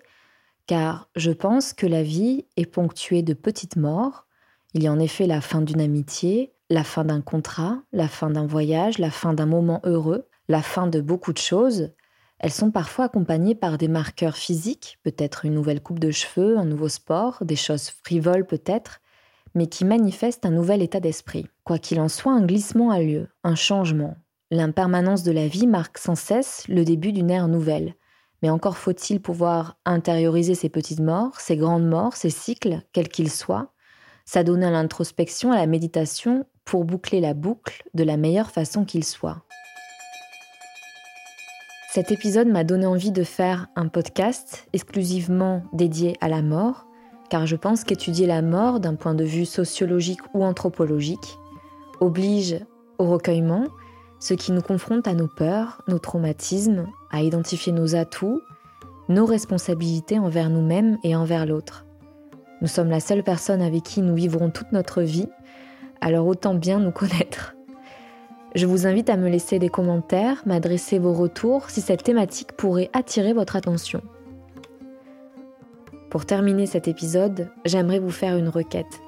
car 0.68 1.08
je 1.16 1.32
pense 1.32 1.72
que 1.72 1.88
la 1.88 2.04
vie 2.04 2.46
est 2.58 2.66
ponctuée 2.66 3.22
de 3.22 3.34
petites 3.34 3.78
morts. 3.78 4.28
Il 4.74 4.84
y 4.84 4.88
a 4.88 4.92
en 4.92 5.00
effet 5.00 5.26
la 5.26 5.40
fin 5.40 5.62
d'une 5.62 5.80
amitié, 5.80 6.52
la 6.70 6.84
fin 6.84 7.06
d'un 7.06 7.22
contrat, 7.22 7.82
la 7.94 8.10
fin 8.10 8.30
d'un 8.30 8.46
voyage, 8.46 8.98
la 8.98 9.10
fin 9.10 9.34
d'un 9.34 9.46
moment 9.46 9.80
heureux, 9.86 10.28
la 10.50 10.62
fin 10.62 10.88
de 10.88 11.00
beaucoup 11.00 11.32
de 11.32 11.38
choses. 11.38 11.92
Elles 12.40 12.52
sont 12.52 12.72
parfois 12.72 13.06
accompagnées 13.06 13.56
par 13.56 13.78
des 13.78 13.88
marqueurs 13.88 14.36
physiques, 14.36 15.00
peut-être 15.04 15.46
une 15.46 15.54
nouvelle 15.54 15.82
coupe 15.82 16.00
de 16.00 16.12
cheveux, 16.12 16.58
un 16.58 16.66
nouveau 16.66 16.90
sport, 16.90 17.46
des 17.46 17.56
choses 17.56 17.90
frivoles 17.90 18.46
peut-être, 18.46 19.00
mais 19.56 19.68
qui 19.68 19.86
manifestent 19.86 20.46
un 20.46 20.52
nouvel 20.52 20.82
état 20.82 21.00
d'esprit. 21.00 21.48
Quoi 21.64 21.80
qu'il 21.80 22.02
en 22.02 22.10
soit, 22.10 22.34
un 22.34 22.46
glissement 22.46 22.92
a 22.92 23.00
lieu, 23.00 23.30
un 23.46 23.56
changement, 23.56 24.18
L'impermanence 24.54 25.24
de 25.24 25.32
la 25.32 25.48
vie 25.48 25.66
marque 25.66 25.98
sans 25.98 26.14
cesse 26.14 26.68
le 26.68 26.86
début 26.86 27.12
d'une 27.12 27.32
ère 27.32 27.48
nouvelle. 27.48 27.96
Mais 28.44 28.52
encore 28.52 28.78
faut-il 28.78 29.20
pouvoir 29.20 29.80
intérioriser 29.84 30.54
ces 30.54 30.70
petites 30.70 31.00
morts, 31.00 31.40
ces 31.40 31.58
grandes 31.58 31.88
morts, 31.88 32.16
ces 32.16 32.30
cycles, 32.30 32.82
quels 32.92 33.10
qu'ils 33.10 33.32
soient, 33.32 33.72
s'adonner 34.26 34.68
à 34.68 34.70
l'introspection, 34.70 35.52
à 35.52 35.56
la 35.56 35.66
méditation, 35.66 36.46
pour 36.66 36.86
boucler 36.86 37.20
la 37.20 37.34
boucle 37.34 37.82
de 37.96 38.04
la 38.04 38.16
meilleure 38.16 38.52
façon 38.52 38.86
qu'il 38.86 39.04
soit. 39.04 39.42
Cet 41.90 42.12
épisode 42.12 42.48
m'a 42.48 42.64
donné 42.64 42.86
envie 42.86 43.12
de 43.12 43.24
faire 43.24 43.70
un 43.76 43.88
podcast 43.88 44.68
exclusivement 44.72 45.64
dédié 45.74 46.16
à 46.22 46.30
la 46.30 46.44
mort, 46.44 46.86
car 47.32 47.48
je 47.48 47.56
pense 47.56 47.84
qu'étudier 47.84 48.28
la 48.28 48.44
mort 48.44 48.80
d'un 48.80 48.94
point 48.94 49.16
de 49.16 49.24
vue 49.24 49.48
sociologique 49.48 50.22
ou 50.36 50.46
anthropologique 50.46 51.40
oblige 52.02 52.60
au 53.00 53.06
recueillement, 53.06 53.66
ce 54.24 54.34
qui 54.34 54.54
nous 54.54 54.62
confronte 54.62 55.06
à 55.06 55.16
nos 55.16 55.28
peurs, 55.28 55.82
nos 55.90 56.00
traumatismes, 56.00 56.88
à 57.12 57.22
identifier 57.22 57.74
nos 57.74 57.94
atouts, 57.94 58.42
nos 59.10 59.26
responsabilités 59.26 60.18
envers 60.18 60.50
nous-mêmes 60.50 60.98
et 61.04 61.14
envers 61.14 61.46
l'autre. 61.46 61.86
Nous 62.62 62.70
sommes 62.70 62.90
la 62.90 63.02
seule 63.02 63.22
personne 63.22 63.62
avec 63.62 63.84
qui 63.84 64.02
nous 64.02 64.16
vivrons 64.16 64.50
toute 64.50 64.72
notre 64.72 65.02
vie, 65.02 65.28
alors 66.00 66.26
autant 66.26 66.56
bien 66.56 66.80
nous 66.80 66.92
connaître. 66.92 67.58
Je 68.56 68.66
vous 68.66 68.88
invite 68.88 69.10
à 69.10 69.18
me 69.18 69.28
laisser 69.28 69.60
des 69.60 69.68
commentaires, 69.68 70.42
m'adresser 70.46 71.00
vos 71.00 71.14
retours 71.14 71.70
si 71.70 71.82
cette 71.82 72.04
thématique 72.04 72.54
pourrait 72.54 72.90
attirer 72.94 73.34
votre 73.34 73.58
attention. 73.58 74.02
Pour 76.10 76.26
terminer 76.26 76.66
cet 76.66 76.88
épisode, 76.88 77.50
j'aimerais 77.66 78.00
vous 78.00 78.10
faire 78.10 78.38
une 78.38 78.48
requête. 78.48 79.02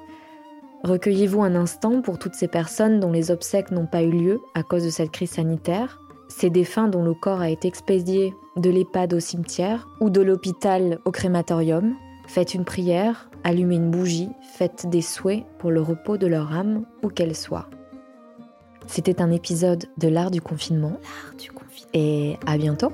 Recueillez-vous 0.86 1.42
un 1.42 1.56
instant 1.56 2.00
pour 2.00 2.16
toutes 2.16 2.36
ces 2.36 2.46
personnes 2.46 3.00
dont 3.00 3.10
les 3.10 3.32
obsèques 3.32 3.72
n'ont 3.72 3.86
pas 3.86 4.04
eu 4.04 4.10
lieu 4.12 4.40
à 4.54 4.62
cause 4.62 4.84
de 4.84 4.90
cette 4.90 5.10
crise 5.10 5.30
sanitaire, 5.30 5.98
ces 6.28 6.48
défunts 6.48 6.86
dont 6.86 7.02
le 7.02 7.12
corps 7.12 7.40
a 7.40 7.50
été 7.50 7.66
expédié 7.66 8.32
de 8.56 8.70
l'EHPAD 8.70 9.14
au 9.14 9.18
cimetière 9.18 9.88
ou 10.00 10.10
de 10.10 10.20
l'hôpital 10.20 11.00
au 11.04 11.10
crématorium. 11.10 11.96
Faites 12.28 12.54
une 12.54 12.64
prière, 12.64 13.28
allumer 13.42 13.74
une 13.74 13.90
bougie, 13.90 14.28
faites 14.54 14.88
des 14.88 15.02
souhaits 15.02 15.42
pour 15.58 15.72
le 15.72 15.80
repos 15.80 16.18
de 16.18 16.28
leur 16.28 16.52
âme, 16.52 16.84
où 17.02 17.08
qu'elle 17.08 17.34
soit. 17.34 17.68
C'était 18.86 19.20
un 19.20 19.32
épisode 19.32 19.86
de 19.98 20.06
l'art 20.06 20.30
du 20.30 20.40
confinement. 20.40 21.00
L'art 21.02 21.34
du 21.36 21.50
confinement. 21.50 21.90
Et 21.94 22.36
à 22.46 22.56
bientôt. 22.58 22.92